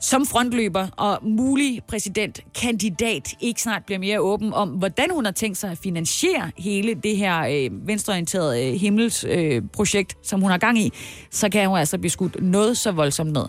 [0.00, 5.58] som frontløber og mulig præsidentkandidat ikke snart bliver mere åben om, hvordan hun har tænkt
[5.58, 10.78] sig at finansiere hele det her øh, venstreorienterede øh, himmelsprojekt, øh, som hun har gang
[10.78, 10.92] i,
[11.30, 13.44] så kan hun altså blive skudt noget så voldsomt ned.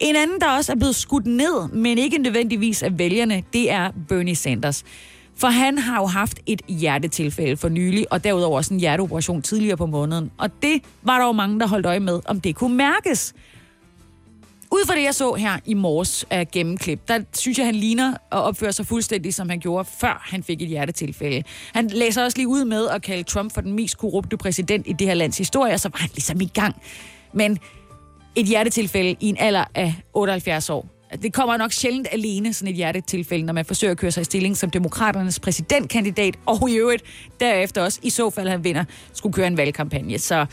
[0.00, 3.90] En anden, der også er blevet skudt ned, men ikke nødvendigvis af vælgerne, det er
[4.08, 4.84] Bernie Sanders.
[5.38, 9.76] For han har jo haft et hjertetilfælde for nylig, og derudover også en hjerteoperation tidligere
[9.76, 10.30] på måneden.
[10.38, 13.34] Og det var der jo mange, der holdt øje med, om det kunne mærkes.
[14.76, 18.14] Ud fra det, jeg så her i morges af gennemklip, der synes jeg, han ligner
[18.30, 21.42] og opfører sig fuldstændig, som han gjorde, før han fik et hjertetilfælde.
[21.74, 24.92] Han læser også lige ud med at kalde Trump for den mest korrupte præsident i
[24.92, 26.82] det her lands historie, så var han ligesom i gang.
[27.32, 27.58] Men
[28.34, 30.88] et hjertetilfælde i en alder af 78 år,
[31.22, 34.24] det kommer nok sjældent alene, sådan et hjertetilfælde, når man forsøger at køre sig i
[34.24, 37.02] stilling som demokraternes præsidentkandidat, og i øvrigt
[37.40, 40.18] derefter også, i så fald han vinder, skulle køre en valgkampagne.
[40.18, 40.46] Så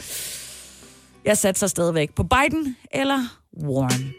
[1.25, 4.13] jeg satser stadigvæk på Biden eller Warren.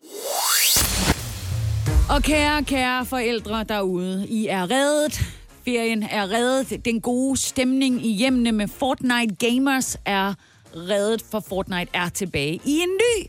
[2.11, 5.21] Og kære, kære forældre derude, I er reddet.
[5.65, 6.85] Ferien er reddet.
[6.85, 10.35] Den gode stemning i hjemmene med Fortnite Gamers er
[10.77, 13.27] reddet, for Fortnite er tilbage i en ny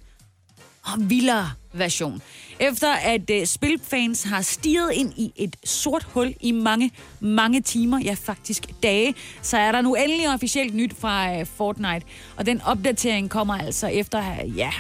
[0.84, 2.22] og vildere version.
[2.60, 8.00] Efter at uh, spilfans har stiget ind i et sort hul i mange, mange timer,
[8.00, 12.06] ja faktisk dage, så er der nu endelig officielt nyt fra uh, Fortnite.
[12.38, 14.72] Og den opdatering kommer altså efter, uh, ja,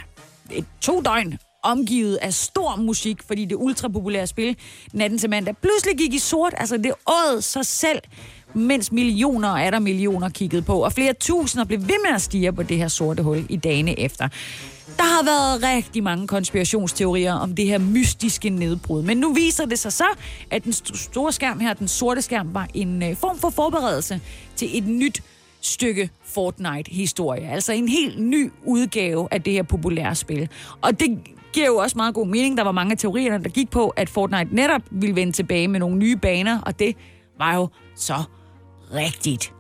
[0.51, 4.57] et to døgn omgivet af stor musik, fordi det ultrapopulære spil
[4.93, 6.53] natten til mandag pludselig gik i sort.
[6.57, 7.99] Altså det åd sig selv,
[8.53, 12.21] mens millioner og er der millioner kiggede på, og flere tusinder blev ved med at
[12.21, 14.27] stige på det her sorte hul i dagene efter.
[14.97, 19.79] Der har været rigtig mange konspirationsteorier om det her mystiske nedbrud, men nu viser det
[19.79, 20.05] sig så,
[20.51, 24.21] at den store skærm her, den sorte skærm, var en øh, form for forberedelse
[24.55, 25.23] til et nyt
[25.65, 27.49] stykke Fortnite-historie.
[27.49, 30.49] Altså en helt ny udgave af det her populære spil.
[30.81, 31.19] Og det
[31.53, 32.57] giver jo også meget god mening.
[32.57, 35.79] Der var mange af teorierne, der gik på, at Fortnite netop ville vende tilbage med
[35.79, 36.95] nogle nye baner, og det
[37.39, 38.23] var jo så
[38.93, 39.53] rigtigt.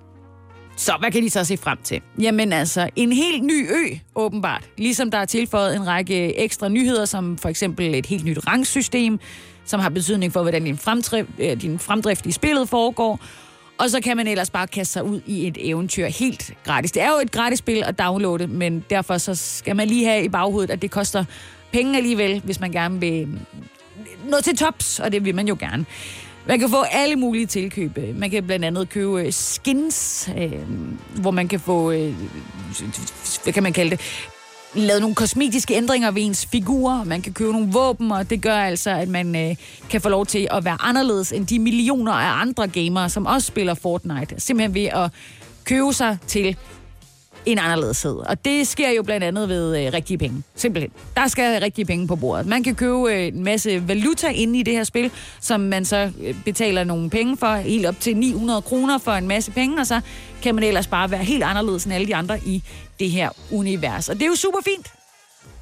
[0.77, 2.01] Så hvad kan de så se frem til?
[2.21, 4.69] Jamen altså, en helt ny ø, åbenbart.
[4.77, 9.19] Ligesom der er tilføjet en række ekstra nyheder, som for eksempel et helt nyt rangsystem,
[9.65, 13.19] som har betydning for, hvordan din fremdrift, øh, din fremdrift i spillet foregår.
[13.77, 16.91] Og så kan man ellers bare kaste sig ud i et eventyr helt gratis.
[16.91, 20.23] Det er jo et gratis spil at downloade, men derfor så skal man lige have
[20.23, 21.25] i baghovedet, at det koster
[21.71, 23.39] penge alligevel, hvis man gerne vil mm,
[24.29, 25.85] nå til tops, og det vil man jo gerne.
[26.47, 27.97] Man kan få alle mulige tilkøb.
[28.15, 30.51] Man kan blandt andet købe øh, skins, øh,
[31.21, 32.13] hvor man kan få, øh,
[33.43, 34.01] hvad kan man kalde det,
[34.75, 37.03] lavet nogle kosmetiske ændringer ved ens figurer.
[37.03, 39.55] Man kan købe nogle våben, og det gør altså, at man øh,
[39.89, 43.47] kan få lov til at være anderledes end de millioner af andre gamere, som også
[43.47, 44.35] spiller Fortnite.
[44.37, 45.11] Simpelthen ved at
[45.65, 46.57] købe sig til
[47.45, 48.15] en anderledeshed.
[48.15, 50.43] Og det sker jo blandt andet ved øh, rigtige penge.
[50.55, 50.91] Simpelthen.
[51.15, 52.45] Der skal rigtige penge på bordet.
[52.45, 55.11] Man kan købe øh, en masse valuta inde i det her spil,
[55.41, 59.27] som man så øh, betaler nogle penge for, helt op til 900 kroner for en
[59.27, 60.01] masse penge, og så
[60.41, 62.63] kan man ellers bare være helt anderledes end alle de andre i
[62.99, 64.09] det her univers.
[64.09, 64.93] Og det er jo super fint.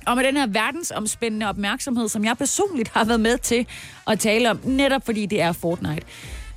[0.06, 3.68] Og med den her verdensomspændende opmærksomhed, som jeg personligt har været med til
[4.08, 6.06] at tale om, netop fordi det er Fortnite,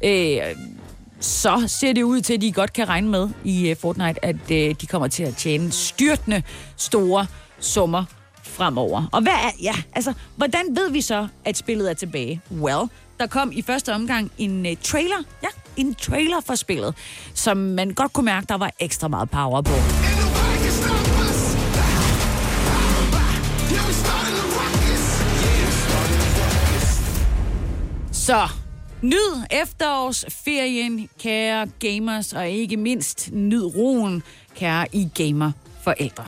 [0.05, 0.57] øh,
[1.21, 4.35] så ser det ud til, at de godt kan regne med i uh, Fortnite, at
[4.35, 6.43] uh, de kommer til at tjene styrtende
[6.77, 7.27] store
[7.61, 8.05] summer
[8.43, 9.09] fremover.
[9.13, 12.41] Og hvad er, ja, altså, hvordan ved vi så, at spillet er tilbage?
[12.61, 12.89] Well,
[13.21, 16.95] der kom i første omgang en uh, trailer, ja, en trailer for spillet,
[17.35, 20.16] som man godt kunne mærke, der var ekstra meget power på.
[28.27, 28.49] Så
[29.03, 34.23] nyd efterårsferien, kære gamers, og ikke mindst nyd roen,
[34.57, 36.25] kære i gamerforældre.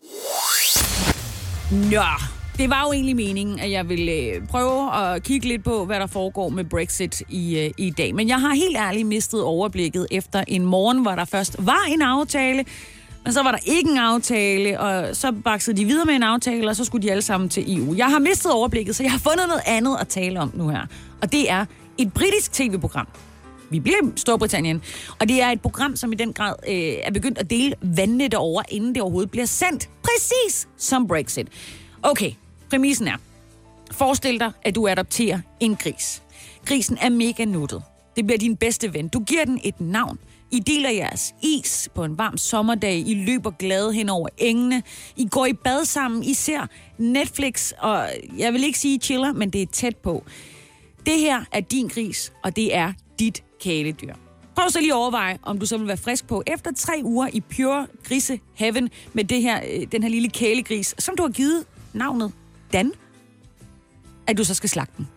[1.73, 2.27] Nå,
[2.59, 6.01] det var jo egentlig meningen, at jeg ville øh, prøve at kigge lidt på, hvad
[6.01, 8.15] der foregår med Brexit i, øh, i dag.
[8.15, 12.03] Men jeg har helt ærligt mistet overblikket efter en morgen, hvor der først var en
[12.03, 12.65] aftale,
[13.25, 16.69] men så var der ikke en aftale, og så baksede de videre med en aftale,
[16.69, 17.95] og så skulle de alle sammen til EU.
[17.95, 20.87] Jeg har mistet overblikket, så jeg har fundet noget andet at tale om nu her.
[21.23, 21.65] Og det er
[21.99, 23.09] et britisk tv-program.
[23.71, 24.83] Vi bliver i Storbritannien.
[25.21, 28.29] Og det er et program, som i den grad øh, er begyndt at dele vandene
[28.29, 29.91] derover, inden det overhovedet bliver sendt.
[30.03, 31.49] Præcis som Brexit.
[32.03, 32.33] Okay,
[32.71, 33.17] præmissen er.
[33.91, 36.23] Forestil dig, at du adopterer en gris.
[36.65, 37.83] Grisen er mega nuttet.
[38.17, 39.09] Det bliver din bedste ven.
[39.09, 40.19] Du giver den et navn.
[40.51, 42.99] I deler jeres is på en varm sommerdag.
[43.07, 44.83] I løber glade hen over engene.
[45.17, 46.23] I går i bad sammen.
[46.23, 46.67] I ser
[46.99, 48.09] Netflix, og
[48.39, 50.25] jeg vil ikke sige chiller, men det er tæt på.
[51.09, 54.15] Det her er din gris, og det er dit kæledyr.
[54.55, 57.29] Prøv så lige at overveje, om du så vil være frisk på efter tre uger
[57.33, 61.31] i pure grise heaven med det her, øh, den her lille kælegris, som du har
[61.31, 62.33] givet navnet
[62.73, 62.93] Dan,
[64.27, 65.09] at du så skal slagte den.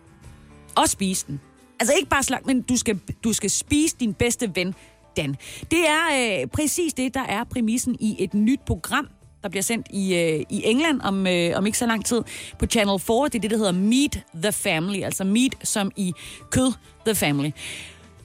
[0.76, 1.40] Og spise den.
[1.80, 4.74] Altså ikke bare slagte, men du skal, du skal spise din bedste ven,
[5.16, 5.36] Dan.
[5.70, 9.08] Det er øh, præcis det, der er præmissen i et nyt program,
[9.42, 12.22] der bliver sendt i, øh, i England om, øh, om ikke så lang tid
[12.58, 13.24] på Channel 4.
[13.24, 16.12] Det er det, der hedder Meet the Family, altså meat som i
[16.50, 16.72] kød
[17.06, 17.50] the family.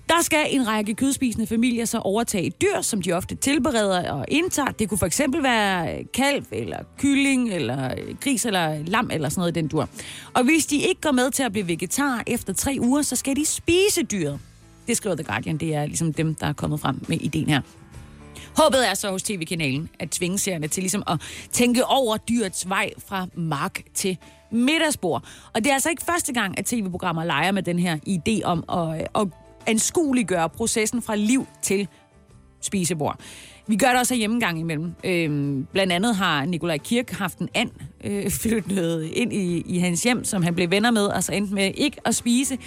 [0.10, 4.25] Der skal en række kødspisende familier så overtage et dyr, som de ofte tilbereder og
[4.27, 4.71] indtager.
[4.71, 9.30] Det kunne for eksempel være øh, kalv, eller kylling, eller øh, gris, eller lam, eller
[9.30, 9.89] sådan noget i den dur.
[10.34, 13.36] Og hvis de ikke går med til at blive vegetar efter tre uger, så skal
[13.36, 14.39] de spise dyret.
[14.88, 15.58] Det skriver The Guardian.
[15.58, 17.62] Det er ligesom dem, der er kommet frem med ideen her.
[18.57, 22.91] Håbet er så hos tv-kanalen at tvinge serierne til ligesom at tænke over dyrets vej
[23.07, 24.17] fra mark til
[24.51, 25.23] middagsbord.
[25.53, 28.63] Og det er altså ikke første gang, at tv-programmer leger med den her idé om
[28.69, 29.27] at, øh, at
[29.67, 31.87] anskueliggøre processen fra liv til
[32.61, 33.19] spisebord.
[33.67, 34.93] Vi gør det også af hjemmegang imellem.
[35.03, 37.71] Øhm, blandt andet har Nikolaj Kirk haft en and
[38.03, 41.53] øh, flyttet ind i, i hans hjem, som han blev venner med, og så endte
[41.53, 42.57] med ikke at spise.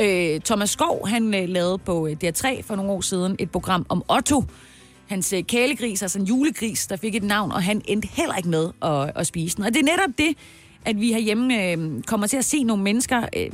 [0.00, 3.86] Øh, Thomas Skov, han øh, lavede på øh, DR3 for nogle år siden et program
[3.88, 4.44] om Otto,
[5.10, 8.48] hans øh, kælegris, altså en julegris, der fik et navn, og han endte heller ikke
[8.48, 9.64] med at, at spise den.
[9.64, 10.36] Og det er netop det,
[10.84, 13.50] at vi herhjemme øh, kommer til at se nogle mennesker øh,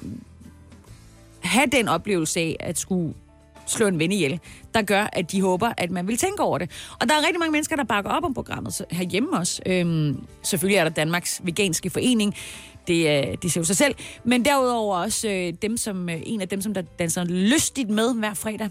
[1.40, 3.14] have den oplevelse af at skulle
[3.66, 4.40] slå en ven ihjel,
[4.75, 6.71] der gør, at de håber, at man vil tænke over det.
[7.01, 9.62] Og der er rigtig mange mennesker, der bakker op om programmet herhjemme også.
[9.66, 12.35] Øhm, selvfølgelig er der Danmarks Veganske Forening,
[12.87, 13.95] det, øh, det ser jo sig selv.
[14.25, 18.14] Men derudover også øh, dem, som, øh, en af dem, som der danser lystigt med
[18.14, 18.71] hver fredag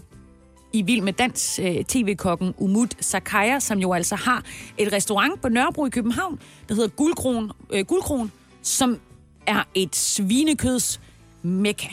[0.78, 4.42] i Vild med Dans, øh, tv-kokken Umut Sakaya, som jo altså har
[4.78, 9.00] et restaurant på Nørrebro i København, der hedder Guldkron, øh, Guldkron som
[9.46, 11.00] er et svinekøds
[11.42, 11.88] mekka.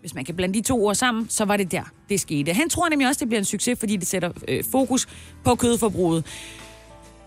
[0.00, 2.52] Hvis man kan blande de to ord sammen, så var det der, det skete.
[2.52, 5.06] Han tror nemlig også, det bliver en succes, fordi det sætter øh, fokus
[5.44, 6.24] på kødforbruget.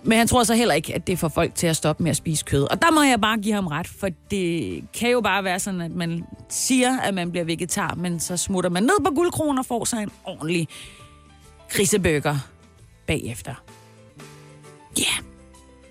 [0.04, 2.18] Men han tror så heller ikke, at det får folk til at stoppe med at
[2.18, 2.64] spise kød.
[2.72, 5.82] Og der må jeg bare give ham ret, for det kan jo bare være sådan,
[5.82, 9.66] at man siger, at man bliver vegetar, men så smutter man ned på guldkronen og
[9.66, 10.68] får sig en ordentlig
[11.70, 12.38] grisebøger
[13.08, 13.54] bagefter.
[14.98, 15.24] Ja, yeah.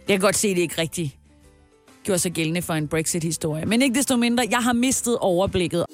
[0.09, 1.17] jeg kan godt se, at det ikke rigtigt
[2.05, 3.67] gjorde sig gældende for en Brexit-historie.
[3.67, 5.85] Men ikke desto mindre, jeg har mistet overblikket.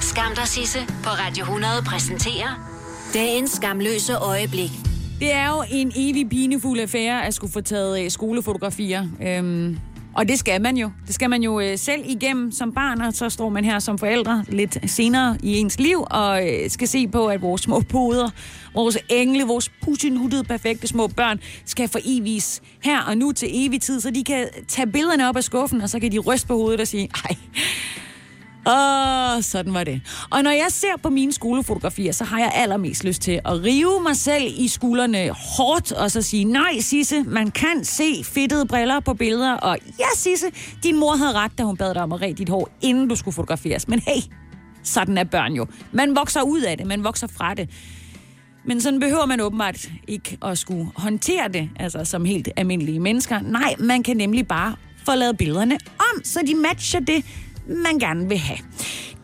[0.00, 2.70] Skam dig, Sisse, på Radio 100 præsenterer
[3.14, 4.70] dagens skamløse øjeblik.
[5.20, 9.06] Det er jo en evig pinefuld affære at skulle få taget øh, skolefotografier.
[9.22, 9.78] Øhm,
[10.20, 10.90] og det skal man jo.
[11.06, 13.98] Det skal man jo øh, selv igennem som barn, og så står man her som
[13.98, 18.30] forældre lidt senere i ens liv, og øh, skal se på, at vores små poder,
[18.74, 23.80] vores engle, vores putinhuttede perfekte små børn, skal for evigt her og nu til evig
[23.80, 26.56] tid, så de kan tage billederne op af skuffen, og så kan de ryste på
[26.56, 27.36] hovedet og sige, ej,
[28.66, 30.00] Åh, sådan var det.
[30.30, 34.02] Og når jeg ser på mine skolefotografier, så har jeg allermest lyst til at rive
[34.02, 39.00] mig selv i skuldrene hårdt, og så sige, nej Sisse, man kan se fedtede briller
[39.00, 40.46] på billeder, og ja Sisse,
[40.82, 43.16] din mor havde ret, da hun bad dig om at ræde dit hår, inden du
[43.16, 43.88] skulle fotograferes.
[43.88, 44.22] Men hey,
[44.82, 45.66] sådan er børn jo.
[45.92, 47.70] Man vokser ud af det, man vokser fra det.
[48.64, 53.40] Men sådan behøver man åbenbart ikke at skulle håndtere det, altså som helt almindelige mennesker.
[53.40, 57.24] Nej, man kan nemlig bare få lavet billederne om, så de matcher det,
[57.70, 58.58] man gerne vil have.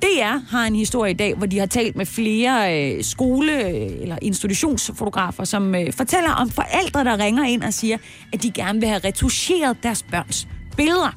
[0.02, 4.02] DR har en historie i dag, hvor de har talt med flere øh, skole- øh,
[4.02, 7.98] eller institutionsfotografer, som øh, fortæller om forældre, der ringer ind og siger,
[8.32, 11.16] at de gerne vil have retuscheret deres børns billeder.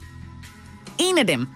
[0.99, 1.47] En af dem,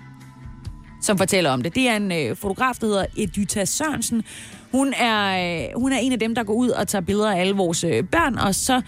[1.02, 4.24] som fortæller om det, det er en øh, fotograf, der hedder Edita Sørensen.
[4.72, 7.40] Hun er, øh, hun er en af dem, der går ud og tager billeder af
[7.40, 8.82] alle vores øh, børn, og så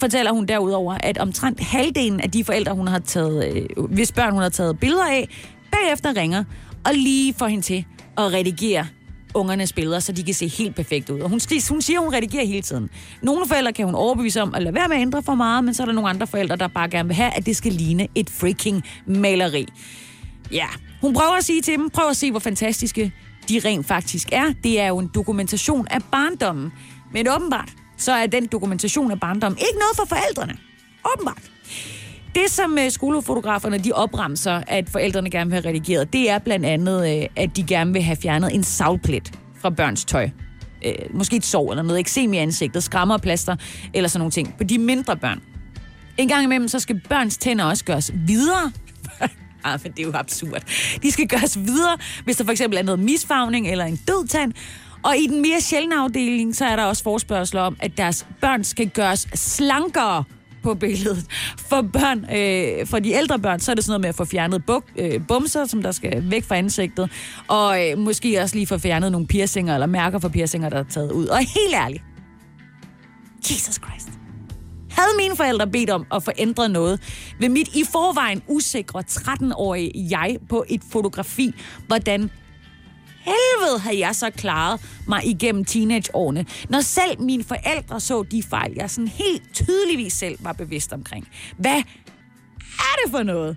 [0.00, 4.32] fortæller hun derudover, at omtrent halvdelen af de forældre, hun har taget, øh, hvis børn
[4.32, 5.28] hun har taget billeder af,
[5.82, 6.44] bagefter ringer
[6.84, 7.84] og lige får hende til
[8.18, 8.86] at redigere
[9.34, 11.20] ungernes billeder, så de kan se helt perfekt ud.
[11.20, 12.90] Og hun, hun siger, at hun redigerer hele tiden.
[13.22, 15.74] Nogle forældre kan hun overbevise om at lade være med at ændre for meget, men
[15.74, 18.08] så er der nogle andre forældre, der bare gerne vil have, at det skal ligne
[18.14, 19.66] et freaking maleri.
[20.52, 20.66] Ja,
[21.00, 23.12] hun prøver at sige til dem, prøv at se, hvor fantastiske
[23.48, 24.52] de rent faktisk er.
[24.64, 26.72] Det er jo en dokumentation af barndommen.
[27.12, 30.58] Men åbenbart, så er den dokumentation af barndommen ikke noget for forældrene.
[31.14, 31.55] Åbenbart.
[32.36, 36.66] Det, som øh, skolefotograferne de opremser, at forældrene gerne vil have redigeret, det er blandt
[36.66, 40.30] andet, øh, at de gerne vil have fjernet en savplet fra børns tøj.
[40.84, 43.56] Øh, måske et sår eller noget eksem i ansigtet, skrammerplaster
[43.94, 44.54] eller sådan nogle ting.
[44.58, 45.42] På de mindre børn.
[46.16, 48.72] En gang imellem, så skal børns tænder også gøres videre.
[49.64, 50.62] ah, for det er jo absurd.
[51.02, 54.52] De skal gøres videre, hvis der for eksempel er noget misfagning eller en død tand.
[55.02, 58.64] Og i den mere sjældne afdeling, så er der også forspørgseler om, at deres børn
[58.64, 60.24] skal gøres slankere
[60.66, 61.26] på billedet.
[61.58, 64.24] For børn, øh, for de ældre børn, så er det sådan noget med at få
[64.24, 67.10] fjernet buk, øh, bumser, som der skal væk fra ansigtet.
[67.48, 70.84] Og øh, måske også lige få fjernet nogle piercinger, eller mærker for piercinger, der er
[70.90, 71.26] taget ud.
[71.26, 72.02] Og helt ærligt,
[73.50, 74.08] Jesus Christ.
[74.90, 77.00] Havde mine forældre bedt om at forændre noget
[77.40, 81.54] ved mit i forvejen usikre 13-årige jeg på et fotografi,
[81.86, 82.30] hvordan
[83.26, 88.72] helvede har jeg så klaret mig igennem teenageårene, når selv mine forældre så de fejl,
[88.76, 91.28] jeg sådan helt tydeligvis selv var bevidst omkring.
[91.56, 91.82] Hvad
[92.78, 93.56] er det for noget?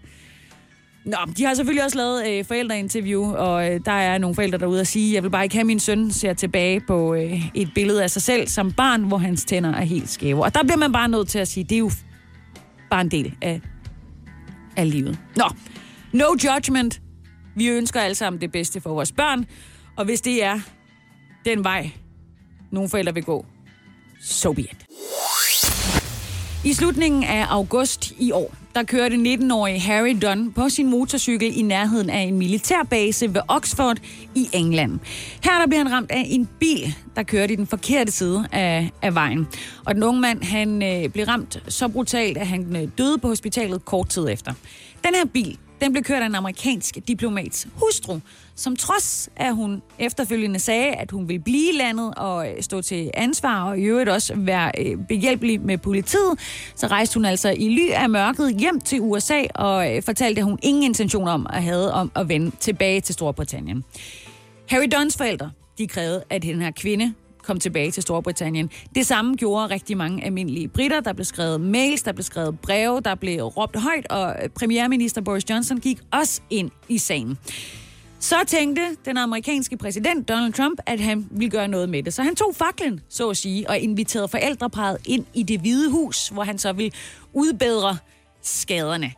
[1.06, 4.82] Nå, de har selvfølgelig også lavet øh, forældreinterview, og øh, der er nogle forældre derude
[4.82, 8.04] og sige, jeg vil bare ikke have min søn ser tilbage på øh, et billede
[8.04, 10.44] af sig selv som barn, hvor hans tænder er helt skæve.
[10.44, 11.92] Og der bliver man bare nødt til at sige, det er jo
[12.90, 13.62] bare en del af,
[14.76, 15.18] af livet.
[15.36, 15.46] Nå,
[16.12, 17.02] no judgment.
[17.56, 19.45] Vi ønsker alle sammen det bedste for vores børn,
[19.95, 20.60] og hvis det er
[21.45, 21.91] den vej,
[22.72, 23.45] nogle forældre vil gå,
[24.22, 24.86] so be it.
[26.66, 31.62] I slutningen af august i år, der kørte 19-årige Harry Dunn på sin motorcykel i
[31.62, 33.97] nærheden af en militærbase ved Oxford
[34.36, 35.00] i England.
[35.43, 38.91] Her der blev han ramt af en bil, der kørte i den forkerte side af,
[39.02, 39.47] af vejen.
[39.86, 43.28] Og den unge mand, han øh, blev ramt så brutalt, at han øh, døde på
[43.28, 44.54] hospitalet kort tid efter.
[45.04, 48.20] Den her bil, den blev kørt af en amerikansk diplomats hustru,
[48.56, 52.82] som trods at hun efterfølgende sagde, at hun ville blive i landet og øh, stå
[52.82, 56.40] til ansvar og i øvrigt også være øh, behjælpelig med politiet,
[56.76, 60.46] så rejste hun altså i ly af mørket hjem til USA og øh, fortalte, at
[60.46, 63.84] hun ingen intention om at have om at vende tilbage til Storbritannien.
[64.70, 67.14] Harry Dunns forældre, de krævede, at den her kvinde
[67.50, 68.70] kom tilbage til Storbritannien.
[68.95, 71.00] Det samme gjorde rigtig mange almindelige britter.
[71.00, 75.22] Der blev skrevet mails, der blev skrevet breve, der blev råbt højt, og øh, premierminister
[75.22, 77.38] Boris Johnson gik også ind i sagen.
[78.20, 82.14] Så tænkte den amerikanske præsident Donald Trump, at han ville gøre noget med det.
[82.14, 86.28] Så han tog faklen, så at sige, og inviterede forældreparet ind i det hvide hus,
[86.28, 86.91] hvor han så ville
[87.34, 87.97] udbedre
[88.41, 89.14] skaderne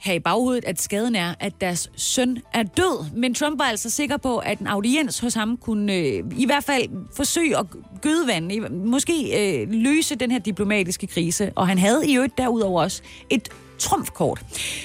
[0.00, 3.04] have i baghovedet, at skaden er, at deres søn er død.
[3.16, 6.64] Men Trump var altså sikker på, at en audiens hos ham kunne øh, i hvert
[6.64, 7.66] fald forsøge at
[8.02, 9.12] gøde vandet, måske
[9.62, 11.52] øh, løse den her diplomatiske krise.
[11.54, 13.48] Og han havde i øvrigt derudover også et
[13.78, 14.44] trumfkort.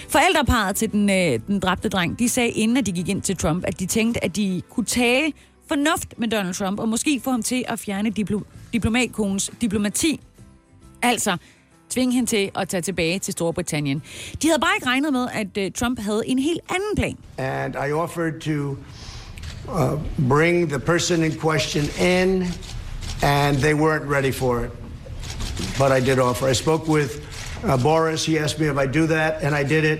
[0.09, 3.37] Forældreparet til den, øh, den dræbte dreng, de sagde inden, at de gik ind til
[3.37, 5.33] Trump, at de tænkte, at de kunne tale
[5.67, 10.19] fornuft med Donald Trump, og måske få ham til at fjerne diplo- diplomatkonens diplomati.
[11.01, 11.37] Altså,
[11.95, 14.01] tvinge hende til at tage tilbage til Storbritannien.
[14.41, 17.17] De havde bare ikke regnet med, at øh, Trump havde en helt anden plan.
[17.37, 18.77] And I offered to
[19.67, 22.43] uh, bring the person in question in,
[23.23, 24.71] and they weren't ready for it.
[25.79, 26.47] But I did offer.
[26.47, 27.11] I spoke with
[27.63, 28.25] uh, Boris.
[28.25, 29.99] He asked me if I do that, and I did it.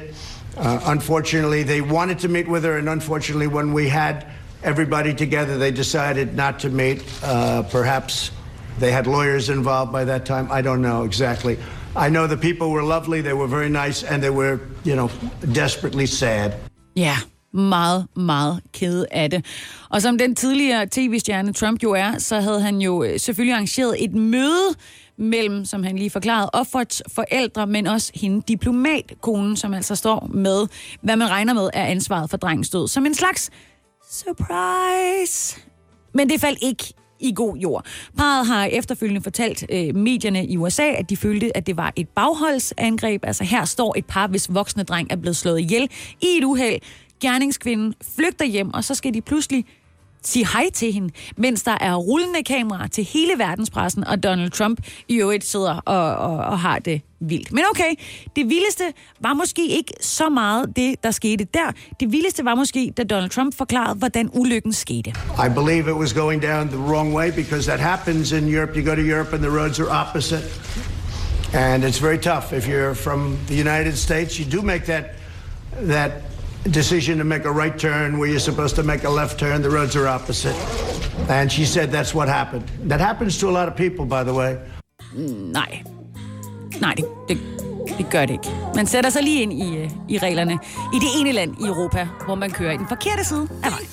[0.57, 4.25] Uh, unfortunately, they wanted to meet with her, and unfortunately, when we had
[4.63, 7.03] everybody together, they decided not to meet.
[7.23, 8.31] Uh, perhaps
[8.79, 10.47] they had lawyers involved by that time.
[10.51, 11.57] I don't know exactly.
[11.97, 15.09] I know the people were lovely, they were very nice, and they were, you know,
[15.55, 16.51] desperately sad.
[16.95, 17.15] Ja,
[17.53, 19.45] meget, meget ked af det.
[19.89, 24.03] Og som den tidligere tv-stjerne Trump jo er, så havde han jo øh, selvfølgelig arrangeret
[24.03, 24.75] et møde
[25.17, 30.67] mellem, som han lige forklarede, offerets forældre, men også hende diplomatkonen, som altså står med,
[31.01, 32.87] hvad man regner med er ansvaret for drengens død.
[32.87, 33.49] Som en slags
[34.11, 35.59] surprise.
[36.13, 36.93] Men det faldt ikke
[37.28, 37.86] i god jord.
[38.17, 42.07] Parret har efterfølgende fortalt øh, medierne i USA, at de følte, at det var et
[42.09, 43.23] bagholdsangreb.
[43.26, 45.89] Altså her står et par, hvis voksne dreng er blevet slået ihjel
[46.21, 46.80] i et uheld.
[47.21, 49.65] Gerningskvinden flygter hjem, og så skal de pludselig
[50.23, 54.82] sige hej til hende, mens der er rullende kameraer til hele verdenspressen, og Donald Trump
[55.07, 57.51] i øvrigt sidder og, og, og har det vildt.
[57.51, 57.95] Men okay,
[58.36, 58.84] det vildeste
[59.19, 61.71] var måske ikke så meget det, der skete der.
[61.99, 65.09] Det vildeste var måske, da Donald Trump forklarede, hvordan ulykken skete.
[65.45, 68.78] I believe it was going down the wrong way because that happens in Europe.
[68.78, 70.43] You go to Europe and the roads are opposite.
[71.53, 72.53] And it's very tough.
[72.53, 75.05] If you're from the United States, you do make that
[75.88, 76.11] that
[76.71, 79.61] decision to make a right turn where you're supposed to make a left turn.
[79.61, 80.55] The roads are opposite.
[81.30, 82.63] And she said that's what happened.
[82.89, 84.59] That happens to a lot of people, by the way.
[85.53, 85.84] Nej.
[86.82, 87.38] Nej, det, det,
[87.97, 88.49] det gør det ikke.
[88.76, 90.53] Man sætter sig lige ind i, øh, i reglerne
[90.93, 93.88] i det ene land i Europa, hvor man kører i den forkerte side af vejen.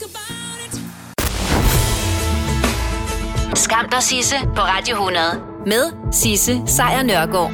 [3.54, 5.24] Skam dig, Sisse, på Radio 100.
[5.66, 7.50] Med Sisse Sejr Nørgaard.